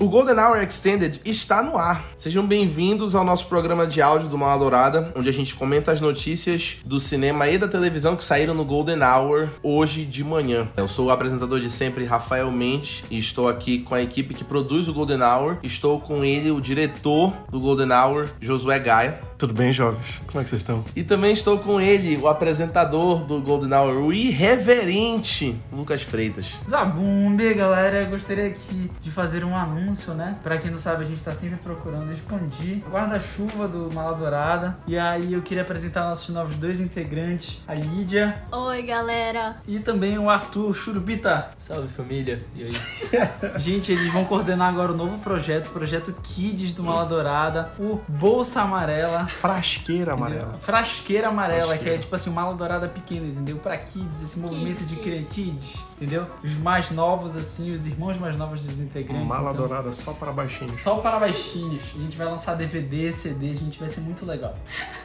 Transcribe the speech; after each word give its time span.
O 0.00 0.08
Golden 0.08 0.38
Hour 0.38 0.62
Extended 0.62 1.20
está 1.24 1.60
no 1.60 1.76
ar. 1.76 2.12
Sejam 2.16 2.46
bem-vindos 2.46 3.16
ao 3.16 3.24
nosso 3.24 3.46
programa 3.46 3.84
de 3.84 4.00
áudio 4.00 4.28
do 4.28 4.38
Mala 4.38 4.56
Dourada, 4.56 5.12
onde 5.16 5.28
a 5.28 5.32
gente 5.32 5.56
comenta 5.56 5.90
as 5.90 6.00
notícias 6.00 6.76
do 6.84 7.00
cinema 7.00 7.48
e 7.48 7.58
da 7.58 7.66
televisão 7.66 8.14
que 8.14 8.24
saíram 8.24 8.54
no 8.54 8.64
Golden 8.64 9.02
Hour 9.02 9.48
hoje 9.60 10.04
de 10.04 10.22
manhã. 10.22 10.68
Eu 10.76 10.86
sou 10.86 11.06
o 11.06 11.10
apresentador 11.10 11.58
de 11.58 11.68
sempre, 11.68 12.04
Rafael 12.04 12.48
Mendes, 12.52 13.02
e 13.10 13.18
estou 13.18 13.48
aqui 13.48 13.80
com 13.80 13.92
a 13.92 14.00
equipe 14.00 14.34
que 14.34 14.44
produz 14.44 14.86
o 14.86 14.94
Golden 14.94 15.20
Hour. 15.20 15.58
Estou 15.64 15.98
com 15.98 16.24
ele, 16.24 16.52
o 16.52 16.60
diretor 16.60 17.36
do 17.50 17.58
Golden 17.58 17.90
Hour, 17.90 18.28
Josué 18.40 18.78
Gaia. 18.78 19.18
Tudo 19.38 19.54
bem, 19.54 19.72
jovens? 19.72 20.20
Como 20.26 20.40
é 20.40 20.42
que 20.42 20.50
vocês 20.50 20.62
estão? 20.62 20.84
E 20.96 21.04
também 21.04 21.32
estou 21.32 21.58
com 21.60 21.80
ele, 21.80 22.16
o 22.16 22.26
apresentador 22.26 23.22
do 23.22 23.40
Golden 23.40 23.72
Hour, 23.72 24.06
o 24.06 24.12
irreverente 24.12 25.56
Lucas 25.72 26.02
Freitas. 26.02 26.56
Zabumbe, 26.68 27.54
galera, 27.54 28.02
eu 28.02 28.10
gostaria 28.10 28.48
aqui 28.48 28.90
de 29.00 29.12
fazer 29.12 29.44
um 29.44 29.56
anúncio, 29.56 30.12
né? 30.12 30.36
Pra 30.42 30.58
quem 30.58 30.72
não 30.72 30.78
sabe, 30.78 31.04
a 31.04 31.06
gente 31.06 31.22
tá 31.22 31.30
sempre 31.30 31.56
procurando 31.58 32.12
expandir 32.12 32.82
o 32.84 32.90
guarda-chuva 32.90 33.68
do 33.68 33.94
Mala 33.94 34.16
Dourada. 34.16 34.76
E 34.88 34.98
aí 34.98 35.32
eu 35.32 35.40
queria 35.40 35.62
apresentar 35.62 36.02
nossos 36.08 36.34
novos 36.34 36.56
dois 36.56 36.80
integrantes, 36.80 37.62
a 37.68 37.74
Lídia 37.74 38.42
Oi, 38.50 38.82
galera. 38.82 39.58
e 39.68 39.78
também 39.78 40.18
o 40.18 40.28
Arthur 40.28 40.74
Churubita. 40.74 41.50
Salve 41.56 41.86
família, 41.86 42.42
e 42.56 42.64
aí? 42.64 42.70
Gente, 43.60 43.92
eles 43.92 44.12
vão 44.12 44.24
coordenar 44.24 44.68
agora 44.68 44.90
o 44.90 44.96
novo 44.96 45.16
projeto, 45.18 45.68
o 45.68 45.70
projeto 45.70 46.12
Kids 46.24 46.74
do 46.74 46.82
Mala 46.82 47.04
Dourada, 47.04 47.70
o 47.78 48.00
Bolsa 48.08 48.62
Amarela. 48.62 49.27
Frasqueira 49.28 50.14
amarela. 50.14 50.54
Frasqueira 50.62 51.28
amarela, 51.28 51.60
que 51.60 51.68
Frasqueira. 51.68 51.96
é 51.96 51.98
tipo 51.98 52.14
assim, 52.14 52.30
uma 52.30 52.52
dourada 52.52 52.88
pequena, 52.88 53.26
entendeu? 53.26 53.56
Pra 53.56 53.76
kids, 53.76 54.22
esse 54.22 54.38
movimento 54.38 54.84
de 54.84 54.96
criar 54.96 55.16
kids. 55.16 55.28
kids, 55.28 55.84
entendeu? 55.96 56.26
Os 56.42 56.56
mais 56.58 56.90
novos, 56.90 57.36
assim, 57.36 57.72
os 57.72 57.86
irmãos 57.86 58.16
mais 58.16 58.36
novos 58.36 58.62
dos 58.62 58.80
integrantes. 58.80 59.26
Mala 59.26 59.52
então, 59.52 59.66
dourada 59.66 59.92
só 59.92 60.12
para 60.12 60.32
baixinho. 60.32 60.70
Só 60.70 60.96
para 60.96 61.18
baixinhos. 61.18 61.82
A 61.94 61.98
gente 61.98 62.16
vai 62.16 62.26
lançar 62.26 62.54
DVD, 62.54 63.12
CD, 63.12 63.50
a 63.50 63.54
gente 63.54 63.78
vai 63.78 63.88
ser 63.88 64.00
muito 64.00 64.24
legal. 64.24 64.54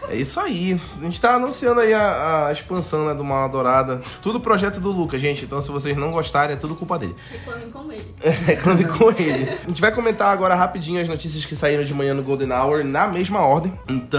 É 0.09 0.15
isso 0.15 0.39
aí. 0.39 0.79
A 0.99 1.03
gente 1.03 1.19
tá 1.19 1.35
anunciando 1.35 1.79
aí 1.79 1.93
a, 1.93 2.47
a 2.47 2.51
expansão 2.51 3.05
né, 3.05 3.13
do 3.13 3.23
Mala 3.23 3.49
Dourada. 3.49 4.01
Tudo 4.21 4.39
projeto 4.39 4.79
do 4.79 4.91
Lucas, 4.91 5.19
gente. 5.19 5.45
Então, 5.45 5.59
se 5.61 5.71
vocês 5.71 5.97
não 5.97 6.11
gostarem, 6.11 6.55
é 6.55 6.59
tudo 6.59 6.75
culpa 6.75 6.97
dele. 6.97 7.15
Reclamem 7.31 7.69
com 7.69 7.91
ele. 7.91 8.15
Reclame 8.45 8.85
com 8.85 9.09
ele. 9.09 9.49
A 9.63 9.67
gente 9.67 9.81
vai 9.81 9.91
comentar 9.91 10.27
agora 10.27 10.55
rapidinho 10.55 11.01
as 11.01 11.07
notícias 11.07 11.45
que 11.45 11.55
saíram 11.55 11.83
de 11.83 11.93
manhã 11.93 12.13
no 12.13 12.23
Golden 12.23 12.51
Hour 12.51 12.83
na 12.83 13.07
mesma 13.07 13.39
ordem. 13.39 13.77
Então, 13.87 14.12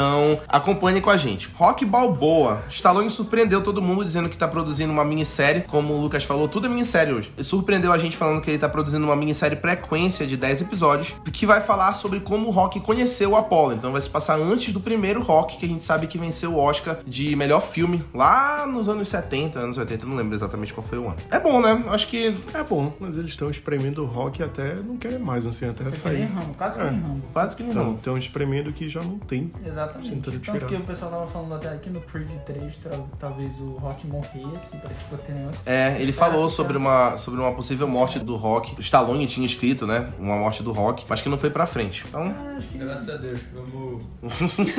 acompanhe 0.49 1.01
com 1.01 1.11
a 1.11 1.17
gente. 1.17 1.51
Rock 1.55 1.85
Balboa. 1.85 2.63
Stallone 2.69 3.11
surpreendeu 3.11 3.63
todo 3.63 3.81
mundo 3.83 4.05
dizendo 4.05 4.29
que 4.29 4.37
tá 4.39 4.49
produzindo 4.49 4.93
uma 4.93 5.05
minissérie. 5.05 5.63
Como 5.63 5.93
o 5.95 6.01
Lucas 6.01 6.25
falou, 6.25 6.49
tudo 6.49 6.67
é 6.67 6.71
minissérie 6.71 7.13
hoje. 7.13 7.33
Ele 7.37 7.45
surpreendeu 7.45 7.93
a 7.93 7.99
gente 7.99 8.17
falando 8.17 8.41
que 8.41 8.51
ele 8.51 8.59
tá 8.59 8.69
produzindo 8.69 9.05
uma 9.05 9.17
minissérie 9.17 9.57
frequência 9.59 10.27
de 10.27 10.37
10 10.37 10.63
episódios 10.63 11.15
que 11.33 11.47
vai 11.47 11.61
falar 11.61 11.93
sobre 11.95 12.21
como 12.21 12.49
o 12.49 12.51
Rock 12.51 12.81
conheceu 12.81 13.31
o 13.31 13.37
Apollo. 13.37 13.75
Então 13.75 13.93
vai 13.93 14.01
se 14.01 14.09
passar 14.11 14.39
antes 14.39 14.73
do 14.73 14.81
primeiro 14.81 15.23
Rock, 15.23 15.57
que 15.59 15.67
a 15.67 15.69
gente 15.69 15.85
sabe 15.85 16.07
que 16.07 16.17
venceu 16.19 16.55
o 16.55 16.59
Oscar 16.59 16.99
de 17.07 17.35
melhor 17.37 17.61
filme 17.61 18.03
lá 18.15 18.67
nos 18.67 18.89
anos 18.89 19.09
70, 19.09 19.59
anos 19.59 19.79
80, 19.79 20.07
não 20.07 20.17
lembro 20.17 20.35
exatamente 20.35 20.73
qual 20.73 20.87
foi 20.87 20.99
o 20.99 21.07
ano. 21.07 21.17
É 21.31 21.39
bom, 21.41 21.61
né? 21.61 21.83
Acho 21.89 22.07
que 22.07 22.35
É 22.53 22.63
bom, 22.63 22.93
mas 23.01 23.17
eles 23.19 23.31
estão 23.31 23.51
espremendo 23.51 24.03
o 24.03 24.07
rock 24.07 24.43
até 24.43 24.75
não 24.77 24.97
querem 24.97 25.19
mais, 25.19 25.47
assim, 25.47 25.67
até 25.67 25.83
É 25.85 25.91
que 25.91 25.91
nem 25.91 25.93
sair. 25.93 26.31
Quase 26.57 26.79
que 26.79 26.85
É. 26.87 26.91
nem 26.91 27.01
Rambo. 27.01 27.23
quase 27.33 27.57
que 27.57 27.63
não. 27.63 27.71
Então, 27.71 27.95
estão 27.95 28.19
espremendo 28.19 28.73
que 28.73 28.89
já 28.89 29.03
não 29.03 29.19
tem. 29.19 29.51
Exatamente. 29.65 29.84
Tentando 29.89 30.23
Tanto 30.41 30.41
tirar. 30.41 30.67
que 30.67 30.75
o 30.77 30.81
pessoal 30.85 31.11
tava 31.11 31.27
falando 31.27 31.55
até 31.55 31.69
aqui 31.69 31.91
no 31.91 32.01
Preview 32.01 32.39
3, 32.47 32.77
tra- 32.77 32.99
talvez 33.19 33.59
o 33.61 33.73
Rock 33.75 34.07
morresse 34.07 34.77
pra 34.79 34.91
tipo 34.91 35.17
ter. 35.19 35.35
É, 35.67 35.97
ele 36.01 36.13
falou 36.13 36.49
sobre 36.49 36.77
uma, 36.77 37.17
sobre 37.17 37.41
uma 37.41 37.53
possível 37.53 37.87
morte 37.89 38.19
do 38.19 38.37
Rock. 38.37 38.75
O 38.77 38.81
Stallone 38.81 39.27
tinha 39.27 39.45
escrito, 39.47 39.87
né? 39.87 40.11
Uma 40.19 40.37
morte 40.37 40.63
do 40.63 40.73
Rock, 40.73 41.05
mas 41.09 41.21
que 41.21 41.29
não 41.29 41.39
foi 41.39 41.51
pra 41.51 41.67
frente. 41.67 42.05
Então, 42.09 42.35
Ah, 42.37 42.59
que 42.73 42.79
Graças 42.79 43.09
a 43.09 43.17
Deus, 43.17 43.41
vamos. 43.55 44.05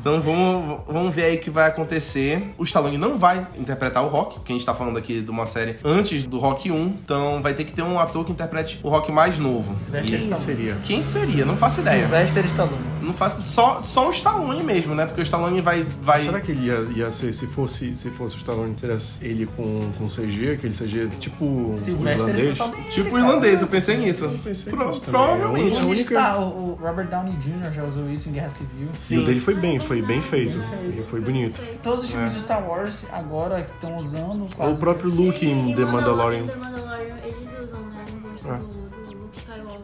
então 0.00 0.20
vamos, 0.20 0.80
vamos 0.86 1.14
ver 1.14 1.24
aí 1.24 1.36
o 1.36 1.40
que 1.40 1.50
vai 1.50 1.68
acontecer. 1.68 2.50
O 2.58 2.62
Stallone 2.64 2.98
não 2.98 3.16
vai 3.18 3.46
interpretar 3.58 4.02
o 4.04 4.08
Rock, 4.08 4.34
porque 4.36 4.52
a 4.52 4.54
gente 4.56 4.66
tá 4.66 4.74
falando 4.74 4.96
aqui 4.98 5.20
de 5.20 5.30
uma 5.30 5.46
série 5.46 5.76
antes 5.84 6.22
do 6.24 6.38
Rock 6.38 6.70
1. 6.70 6.86
Então 6.86 7.40
vai 7.42 7.54
ter 7.54 7.64
que 7.64 7.72
ter 7.72 7.82
um 7.82 7.98
ator 7.98 8.24
que 8.24 8.32
interprete 8.32 8.80
o 8.82 8.88
Rock 8.88 9.10
mais 9.12 9.38
novo. 9.38 9.76
Sylvester 9.84 10.20
Quem 10.20 10.34
seria? 10.34 10.76
Quem 10.84 11.02
seria? 11.02 11.44
Não 11.44 11.56
faço 11.56 11.80
ideia. 11.80 12.00
Sylvester 12.02 12.44
Stallone. 12.46 12.82
Não 13.00 13.12
faço 13.12 13.42
só, 13.42 13.80
só 13.82 14.01
o 14.08 14.10
Stallone 14.10 14.62
mesmo, 14.62 14.94
né? 14.94 15.06
Porque 15.06 15.20
o 15.20 15.22
Stallone 15.22 15.60
vai. 15.60 15.86
vai... 16.02 16.20
Será 16.20 16.40
que 16.40 16.52
ele 16.52 16.66
ia, 16.66 16.80
ia 16.94 17.10
ser, 17.10 17.32
se 17.32 17.46
fosse, 17.46 17.94
se 17.94 18.10
fosse 18.10 18.36
o 18.36 18.38
Stallone, 18.38 18.74
tivesse 18.74 19.24
ele 19.24 19.46
com, 19.46 19.90
com 19.98 20.06
CG, 20.06 20.52
aquele 20.52 20.74
CG 20.74 21.08
tipo 21.20 21.44
o 21.44 21.78
Sylvester 21.82 22.12
irlandês? 22.28 22.50
Stallone. 22.52 22.84
Tipo 22.84 23.14
o 23.14 23.18
irlandês, 23.18 23.60
eu 23.62 23.68
pensei 23.68 23.96
nisso. 23.96 24.24
Eu 24.26 24.38
pensei 24.38 24.72
Pro- 24.72 24.88
nisso 24.88 25.02
provavelmente. 25.02 25.80
É 25.80 25.84
única- 25.84 26.14
está? 26.14 26.38
O, 26.40 26.78
Robert 26.80 27.08
Downey 27.08 27.34
Jr. 27.36 27.72
já 27.74 27.84
usou 27.84 28.08
isso 28.10 28.28
em 28.28 28.32
Guerra 28.32 28.50
Civil. 28.50 28.88
E 29.10 29.18
o 29.18 29.24
dele 29.24 29.40
foi 29.40 29.54
bem, 29.54 29.78
foi 29.78 30.02
bem 30.02 30.20
feito. 30.20 30.58
Ele 30.82 31.02
foi 31.02 31.20
bonito. 31.20 31.60
Todos 31.82 32.04
os 32.04 32.10
filmes 32.10 32.32
de 32.34 32.40
Star 32.40 32.66
Wars 32.68 33.02
agora 33.12 33.62
que 33.62 33.72
estão 33.72 33.96
usando. 33.98 34.46
quase- 34.56 34.72
O 34.72 34.76
próprio 34.76 35.10
Luke 35.10 35.46
em 35.46 35.74
The 35.74 35.84
Mandalorian. 35.84 36.44
The 36.46 36.56
Mandalorian, 36.56 37.16
eles 37.24 37.48
usam, 37.62 37.80
né? 37.90 38.04
No 38.22 38.28
rosto 38.30 38.48
do. 38.48 38.81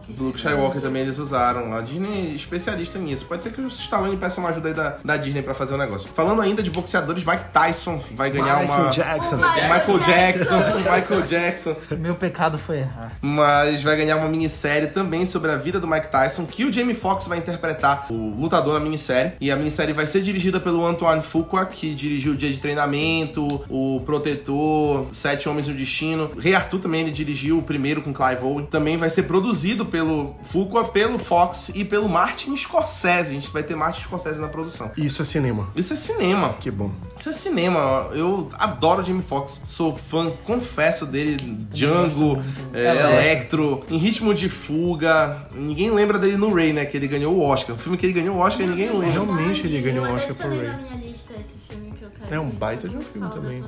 Do 0.09 0.25
Luke 0.25 0.39
Skywalker 0.39 0.81
também 0.81 1.03
eles 1.03 1.19
usaram. 1.19 1.75
A 1.75 1.81
Disney 1.81 2.33
é 2.33 2.35
especialista 2.35 2.99
nisso. 2.99 3.27
Pode 3.27 3.43
ser 3.43 3.53
que 3.53 3.61
o 3.61 3.67
Stallone 3.67 4.17
peça 4.17 4.41
uma 4.41 4.49
ajuda 4.51 4.69
aí 4.69 4.75
da, 4.75 4.97
da 5.05 5.17
Disney 5.17 5.43
pra 5.43 5.55
fazer 5.55 5.75
o 5.75 5.79
negócio. 5.79 6.09
Falando 6.15 6.41
ainda 6.41 6.63
de 6.63 6.71
boxeadores, 6.71 7.25
Mike 7.25 7.45
Tyson 7.53 8.03
vai 8.15 8.31
ganhar 8.31 8.61
Michael 8.61 8.81
uma. 8.83 8.91
Jackson. 8.91 9.37
Oh, 9.37 9.75
Michael 9.75 9.99
Jackson. 10.01 10.59
Michael 10.79 11.23
Jackson, 11.23 11.77
Meu 11.99 12.15
pecado 12.15 12.59
foi 12.59 12.79
errar. 12.79 13.13
mas 13.21 13.83
vai 13.83 13.97
ganhar 13.97 14.17
uma 14.17 14.29
minissérie 14.29 14.89
também 14.89 15.27
sobre 15.27 15.51
a 15.51 15.57
vida 15.57 15.79
do 15.79 15.87
Mike 15.87 16.09
Tyson, 16.09 16.47
que 16.47 16.65
o 16.65 16.73
Jamie 16.73 16.95
Foxx 16.95 17.27
vai 17.29 17.39
interpretar 17.39 18.07
o 18.11 18.35
lutador 18.39 18.75
na 18.75 18.81
minissérie. 18.81 19.33
E 19.41 19.51
a 19.51 19.57
minissérie 19.57 19.93
vai 19.93 20.07
ser 20.07 20.23
dirigida 20.23 20.59
pelo 20.59 20.87
Antoine 20.87 21.23
Fuqua, 21.23 21.67
que 21.67 21.95
dirigiu 21.95 22.33
o 22.33 22.37
Dia 22.37 22.51
de 22.51 22.59
Treinamento, 22.59 23.63
o 23.69 24.01
Protetor, 24.07 25.07
Sete 25.11 25.49
Homens 25.49 25.69
no 25.69 25.75
Destino. 25.75 26.31
Rei 26.39 26.55
Arthur 26.55 26.79
também 26.79 27.03
ele 27.03 27.11
dirigiu 27.11 27.59
o 27.59 27.63
primeiro 27.63 28.01
com 28.03 28.13
Clive 28.13 28.43
Owen. 28.43 28.67
Também 28.67 28.97
vai 28.97 29.11
ser 29.11 29.25
produzido 29.25 29.85
pelo 29.85 29.98
Fuqua, 30.43 30.85
pelo 30.85 31.19
Fox 31.19 31.71
e 31.75 31.85
pelo 31.85 32.09
Martin 32.09 32.57
Scorsese. 32.57 33.31
A 33.31 33.35
gente 33.35 33.51
vai 33.51 33.63
ter 33.63 33.77
Martin 33.77 34.03
Scorsese 34.03 34.41
na 34.41 34.49
produção. 34.49 34.91
Isso 34.97 35.23
é 35.23 35.25
cinema. 35.25 35.69
Isso 35.75 35.93
é 35.93 35.97
cinema. 35.97 36.55
Que 36.61 36.71
bom. 36.71 36.91
Isso 37.19 37.29
é 37.31 37.33
cinema. 37.33 38.09
Eu 38.13 38.49
adoro 38.55 39.05
Jamie 39.05 39.23
Foxx. 39.23 39.61
Sou 39.65 39.97
fã, 39.97 40.31
confesso 40.45 41.07
dele. 41.07 41.59
Django, 41.71 42.43
é, 42.73 42.89
Electro, 42.89 43.85
Em 43.91 43.99
Ritmo 43.99 44.35
de 44.35 44.49
Fuga. 44.49 45.47
Ninguém 45.55 45.91
lembra 45.91 46.19
dele 46.19 46.37
no 46.37 46.53
Ray, 46.55 46.73
né? 46.73 46.85
Que 46.85 46.97
ele 46.97 47.07
ganhou 47.07 47.35
o 47.35 47.43
Oscar. 47.43 47.75
O 47.77 47.79
filme 47.79 47.97
que 47.97 48.07
ele 48.07 48.13
ganhou 48.13 48.37
o 48.37 48.39
Oscar 48.39 48.67
ninguém 48.67 48.91
lembra. 48.91 49.11
Realmente 49.11 49.67
ele 49.67 49.81
ganhou 49.81 50.07
eu 50.07 50.13
um 50.13 50.17
Oscar 50.17 50.35
por 50.35 50.47
Ray. 50.47 50.67
na 50.67 50.77
minha 50.79 50.95
lista 50.97 51.33
esse 51.35 51.55
filme 51.69 51.88
eu 52.09 52.13
quero 52.27 52.35
É 52.35 52.41
um 52.41 52.51
ver. 52.51 52.57
baita 52.57 52.89
de 52.89 52.97
um 52.97 53.01
filme 53.01 53.31
também. 53.31 53.65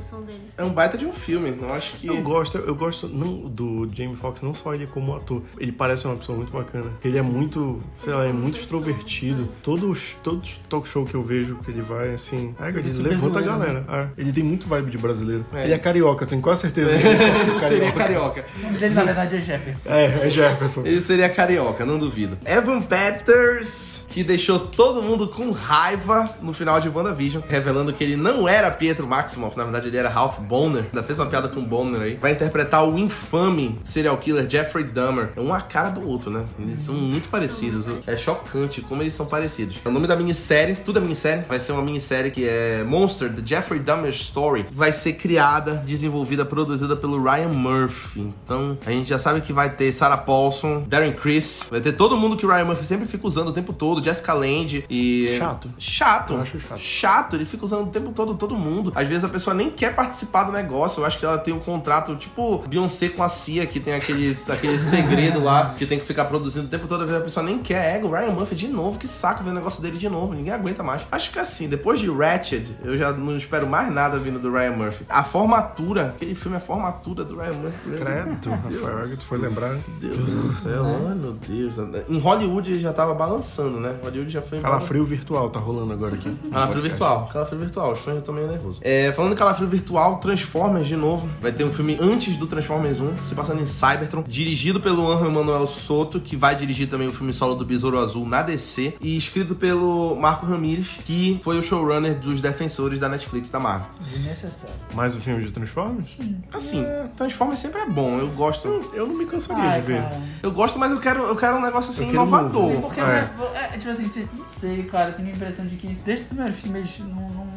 É 0.57 0.65
um 0.65 0.71
baita 0.71 0.99
de 0.99 1.07
um 1.07 1.13
filme. 1.13 1.57
Eu 1.61 1.73
acho 1.75 1.97
que. 1.97 2.07
Eu 2.07 2.21
gosto, 2.23 2.59
eu 2.59 2.75
gosto 2.75 3.09
não, 3.09 3.41
do 3.49 3.89
Jamie 3.95 4.17
Foxx, 4.17 4.43
não 4.43 4.55
só 4.55 4.75
ele 4.75 4.87
como 4.87 5.15
ator. 5.15 5.43
Ele 5.59 5.73
parece 5.73 6.07
uma 6.07 6.17
pessoa 6.17 6.37
muito 6.37 6.53
bacana. 6.53 6.91
Ele 7.05 7.19
é 7.19 7.23
muito, 7.23 7.79
sei 8.03 8.13
lá, 8.13 8.25
é 8.27 8.33
muito 8.33 8.59
extrovertido. 8.59 9.49
Todos, 9.63 10.17
todos 10.23 10.61
talk 10.69 10.89
show 10.89 11.05
que 11.05 11.15
eu 11.15 11.23
vejo 11.23 11.57
que 11.65 11.71
ele 11.71 11.81
vai, 11.83 12.15
assim, 12.15 12.55
ah, 12.59 12.69
ele 12.69 12.83
levanta 13.03 13.39
a 13.39 13.43
zoeiro, 13.43 13.47
galera. 13.59 13.85
Ah, 13.89 14.09
ele 14.17 14.33
tem 14.33 14.43
muito 14.45 14.67
vibe 14.67 14.91
de 14.91 14.99
brasileiro. 14.99 15.45
É. 15.53 15.65
Ele 15.65 15.73
é 15.73 15.79
carioca, 15.79 16.25
eu 16.25 16.29
tenho 16.29 16.43
quase 16.43 16.63
certeza 16.63 16.91
que 16.91 17.07
ele 17.07 17.61
Seria 17.71 17.93
carioca. 17.93 17.99
carioca. 17.99 18.45
O 18.59 18.63
nome 18.63 18.79
dele, 18.79 18.95
na 18.95 19.05
verdade, 19.05 19.37
é 19.37 19.41
Jefferson. 19.41 19.89
É, 19.91 20.27
é 20.27 20.31
Jefferson. 20.31 20.81
Ele 20.87 21.01
seria 21.01 21.29
carioca, 21.29 21.85
não 21.85 21.99
duvido. 21.99 22.39
Evan 22.45 22.81
Peters, 22.83 24.05
que 24.09 24.23
deixou 24.25 24.59
todo 24.59 25.03
mundo 25.03 25.29
com 25.29 25.51
raiva 25.51 26.35
no 26.41 26.53
final 26.53 26.81
de 26.81 26.89
WandaVision, 26.89 27.43
revelando 27.49 27.93
que 27.93 28.03
ele 28.03 28.17
não 28.17 28.40
era 28.49 28.71
Pietro 28.71 29.07
Maximoff, 29.07 29.57
na 29.57 29.65
verdade 29.65 29.89
ele 29.89 29.97
era 29.97 30.09
Ralph 30.09 30.39
Bonner. 30.41 30.85
Ainda 30.85 31.03
fez 31.03 31.19
uma 31.19 31.27
piada 31.27 31.49
com 31.49 31.61
o 31.61 31.65
Bonner 31.65 32.03
aí. 32.03 32.17
Vai 32.17 32.33
interpretar 32.33 32.87
o 32.89 32.99
infame 32.99 33.79
serial 33.83 34.17
killer 34.19 34.49
Jeffrey 34.49 34.85
Dahmer. 34.85 35.31
É 35.37 35.41
uma 35.41 35.61
cara 35.61 35.91
do 35.91 36.07
outro, 36.07 36.31
né? 36.31 36.45
Eles 36.59 36.81
são 36.81 36.95
muito 36.95 37.29
parecidos. 37.29 37.87
É 38.07 38.17
chocante 38.17 38.81
como 38.83 39.03
eles 39.03 39.15
são 39.15 39.27
parecidos. 39.27 39.77
O 39.85 39.91
nome 39.91 40.07
da 40.07 40.17
minissérie, 40.17 40.77
tudo 40.77 40.99
é 40.99 41.03
minissérie, 41.03 41.45
vai 41.49 41.61
ser 41.61 41.73
uma 41.73 41.83
minissérie 41.83 42.31
que 42.31 42.47
é 42.47 42.85
Monster, 42.85 43.33
The 43.33 43.43
Jeffrey 43.45 43.81
Dahmer 43.81 44.11
Story. 44.11 44.67
Vai 44.71 44.93
ser 44.93 45.15
criada, 45.15 45.83
desenvolvida, 45.87 46.45
produzida 46.45 46.97
pelo 46.97 47.23
Ryan 47.23 47.49
Murphy. 47.49 48.33
Então, 48.45 48.79
a 48.85 48.91
gente 48.91 49.09
já 49.09 49.19
sabe 49.19 49.41
que 49.41 49.53
vai 49.53 49.71
ter 49.71 49.93
Sarah 49.93 50.17
Paulson, 50.17 50.85
Darren 50.87 51.13
Criss, 51.13 51.67
vai 51.71 51.81
ter 51.81 51.93
todo 51.93 52.17
mundo 52.17 52.37
que 52.37 52.45
o 52.45 52.49
Ryan 52.49 52.65
Murphy 52.67 52.85
sempre 52.85 53.07
fica 53.07 53.27
usando 53.27 53.49
o 53.49 53.53
tempo 53.53 53.73
todo, 53.73 54.03
Jessica 54.03 54.33
Lange 54.33 54.85
e... 54.89 55.37
Chato. 55.39 55.71
Chato. 55.79 56.35
Eu 56.35 56.41
acho 56.41 56.61
chato. 56.61 56.79
Chato, 56.79 57.37
ele 57.37 57.45
fica 57.45 57.65
usando 57.65 57.87
o 57.89 57.91
tempo 57.91 58.13
todo 58.13 58.20
todo, 58.21 58.35
todo 58.35 58.57
mundo. 58.57 58.93
Às 58.95 59.09
vezes 59.09 59.25
a 59.25 59.29
pessoa 59.29 59.55
nem 59.55 59.71
quer 59.71 59.95
participar 59.95 60.45
do 60.45 60.53
negócio. 60.53 61.01
Eu 61.01 61.07
acho 61.07 61.19
que 61.19 61.25
ela 61.25 61.39
tem 61.39 61.55
um 61.55 61.59
contrato, 61.59 62.15
tipo 62.17 62.63
Beyoncé 62.69 63.09
com 63.09 63.23
a 63.23 63.29
CIA, 63.29 63.67
que 63.67 63.81
tem 63.81 63.95
aquele, 63.95 64.37
aquele 64.49 64.79
segredo 64.79 65.43
lá, 65.43 65.75
que 65.77 65.87
tem 65.87 65.99
que 65.99 66.05
ficar 66.05 66.27
produzindo 66.27 66.67
o 66.67 66.69
tempo 66.69 66.87
todo. 66.87 67.03
Às 67.03 67.07
vezes 67.07 67.23
a 67.23 67.25
pessoa 67.25 67.45
nem 67.45 67.59
quer. 67.59 67.81
É, 67.81 68.05
o 68.05 68.11
Ryan 68.11 68.33
Murphy 68.33 68.55
de 68.55 68.69
novo, 68.69 68.99
que 68.99 69.09
saco 69.09 69.43
ver 69.43 69.51
o 69.51 69.55
negócio 69.55 69.83
dele 69.83 69.97
de 69.97 70.09
novo. 70.09 70.35
Ninguém 70.35 70.53
aguenta 70.53 70.83
mais. 70.83 71.03
Acho 71.11 71.33
que 71.33 71.39
assim, 71.39 71.69
depois 71.69 71.99
de 71.99 72.11
Ratchet, 72.11 72.77
eu 72.85 72.97
já 72.97 73.13
não 73.13 73.37
espero 73.37 73.67
mais 73.67 73.93
nada 73.93 74.19
vindo 74.19 74.39
do 74.39 74.53
Ryan 74.53 74.73
Murphy. 74.73 75.07
A 75.09 75.25
formatura, 75.25 76.09
aquele 76.09 76.35
filme 76.35 76.57
é 76.57 76.59
a 76.59 76.61
formatura 76.61 77.25
do 77.25 77.37
Ryan 77.37 77.53
Murphy. 77.55 77.91
Credo, 77.91 78.51
Rafael, 78.51 79.09
que 79.09 79.17
tu 79.17 79.25
foi 79.25 79.39
lembrar. 79.39 79.77
Deus 79.99 80.17
do 80.19 80.53
céu, 80.53 80.85
ai 81.09 81.15
meu 81.15 81.33
Deus. 81.33 81.77
Em 82.09 82.19
Hollywood 82.19 82.71
ele 82.71 82.81
já 82.81 82.93
tava 82.93 83.15
balançando, 83.15 83.81
né? 83.81 83.97
Hollywood 84.03 84.31
já 84.31 84.43
foi. 84.43 84.61
Calafrio 84.61 85.05
virtual 85.05 85.51
tá 85.51 85.59
rolando 85.59 85.93
agora 85.93 86.15
aqui. 86.15 86.31
Calafrio 86.51 86.83
virtual, 86.83 87.29
calafrio 87.33 87.59
virtual, 87.59 87.93
os 87.93 87.99
fãs 88.11 88.17
eu 88.19 88.23
tô 88.25 88.33
meio 88.33 88.49
nervoso. 88.49 88.81
É, 88.83 89.13
falando 89.13 89.33
em 89.33 89.37
calafrio 89.37 89.69
virtual, 89.69 90.19
Transformers 90.19 90.87
de 90.87 90.97
novo. 90.97 91.29
Vai 91.41 91.53
ter 91.53 91.65
um 91.65 91.73
filme 91.73 91.97
antes 92.01 92.37
do 92.37 92.47
Transformers 92.47 93.01
1, 93.01 93.17
se 93.25 93.35
passando 93.35 93.61
em 93.63 93.67
Cybertron, 93.67 94.23
dirigido 94.27 94.81
pelo 94.81 95.11
Anjo 95.11 95.27
Emanuel 95.27 95.67
Soto, 95.67 96.21
que 96.21 96.37
vai 96.37 96.55
dirigir 96.55 96.89
também 96.89 97.09
o 97.09 97.13
filme 97.13 97.33
solo 97.33 97.55
do 97.55 97.65
Besouro 97.65 97.99
Azul 97.99 98.27
na 98.27 98.43
DC, 98.43 98.95
e 99.01 99.17
escrito 99.17 99.55
pelo 99.55 100.17
Marco 100.17 100.47
Ramírez, 100.47 100.99
que 101.05 101.39
foi 101.43 101.59
o 101.59 101.63
showrunner 101.63 102.19
dos 102.19 102.41
Defensores 102.41 102.99
da 102.99 103.09
Netflix 103.09 103.49
da 103.49 103.61
Marvel. 103.61 103.89
Desnecessário. 104.13 104.75
Mais 104.95 105.17
um 105.17 105.21
filme 105.21 105.45
de 105.45 105.51
Transformers? 105.53 106.17
Assim, 106.53 106.85
Transformers 107.17 107.61
sempre 107.61 107.81
é 107.81 107.87
bom, 107.87 108.19
eu 108.19 108.29
gosto. 108.29 108.67
Eu, 108.69 108.91
eu 108.95 109.07
não 109.07 109.17
me 109.17 109.27
cansaria 109.27 109.63
Ai, 109.65 109.81
de 109.81 109.87
ver. 109.87 110.03
cara. 110.03 110.21
Eu 110.43 110.51
gosto, 110.51 110.79
mas 110.79 110.93
eu 110.93 110.99
quero, 111.01 111.23
eu 111.25 111.37
quero 111.37 111.57
um 111.57 111.63
negócio 111.63 111.91
assim 111.91 112.05
Eu 112.07 112.11
quero 112.11 112.23
inovador. 112.23 112.81
porque 112.81 113.01
É. 113.01 113.05
né, 113.05 113.31
é, 113.75 113.79
tipo 113.79 113.91
assim, 113.91 114.29
não 114.37 114.49
sei, 114.49 114.83
cara, 114.85 115.11
eu 115.11 115.15
tenho 115.17 115.29
a 115.29 115.33
impressão 115.33 115.67
de 115.67 115.77
que 115.77 115.89
desde 116.05 116.25
o 116.25 116.29
primeiro 116.29 116.53
filme 116.53 116.79
eles 116.81 116.99
não. 117.01 117.07
não- 117.29 117.50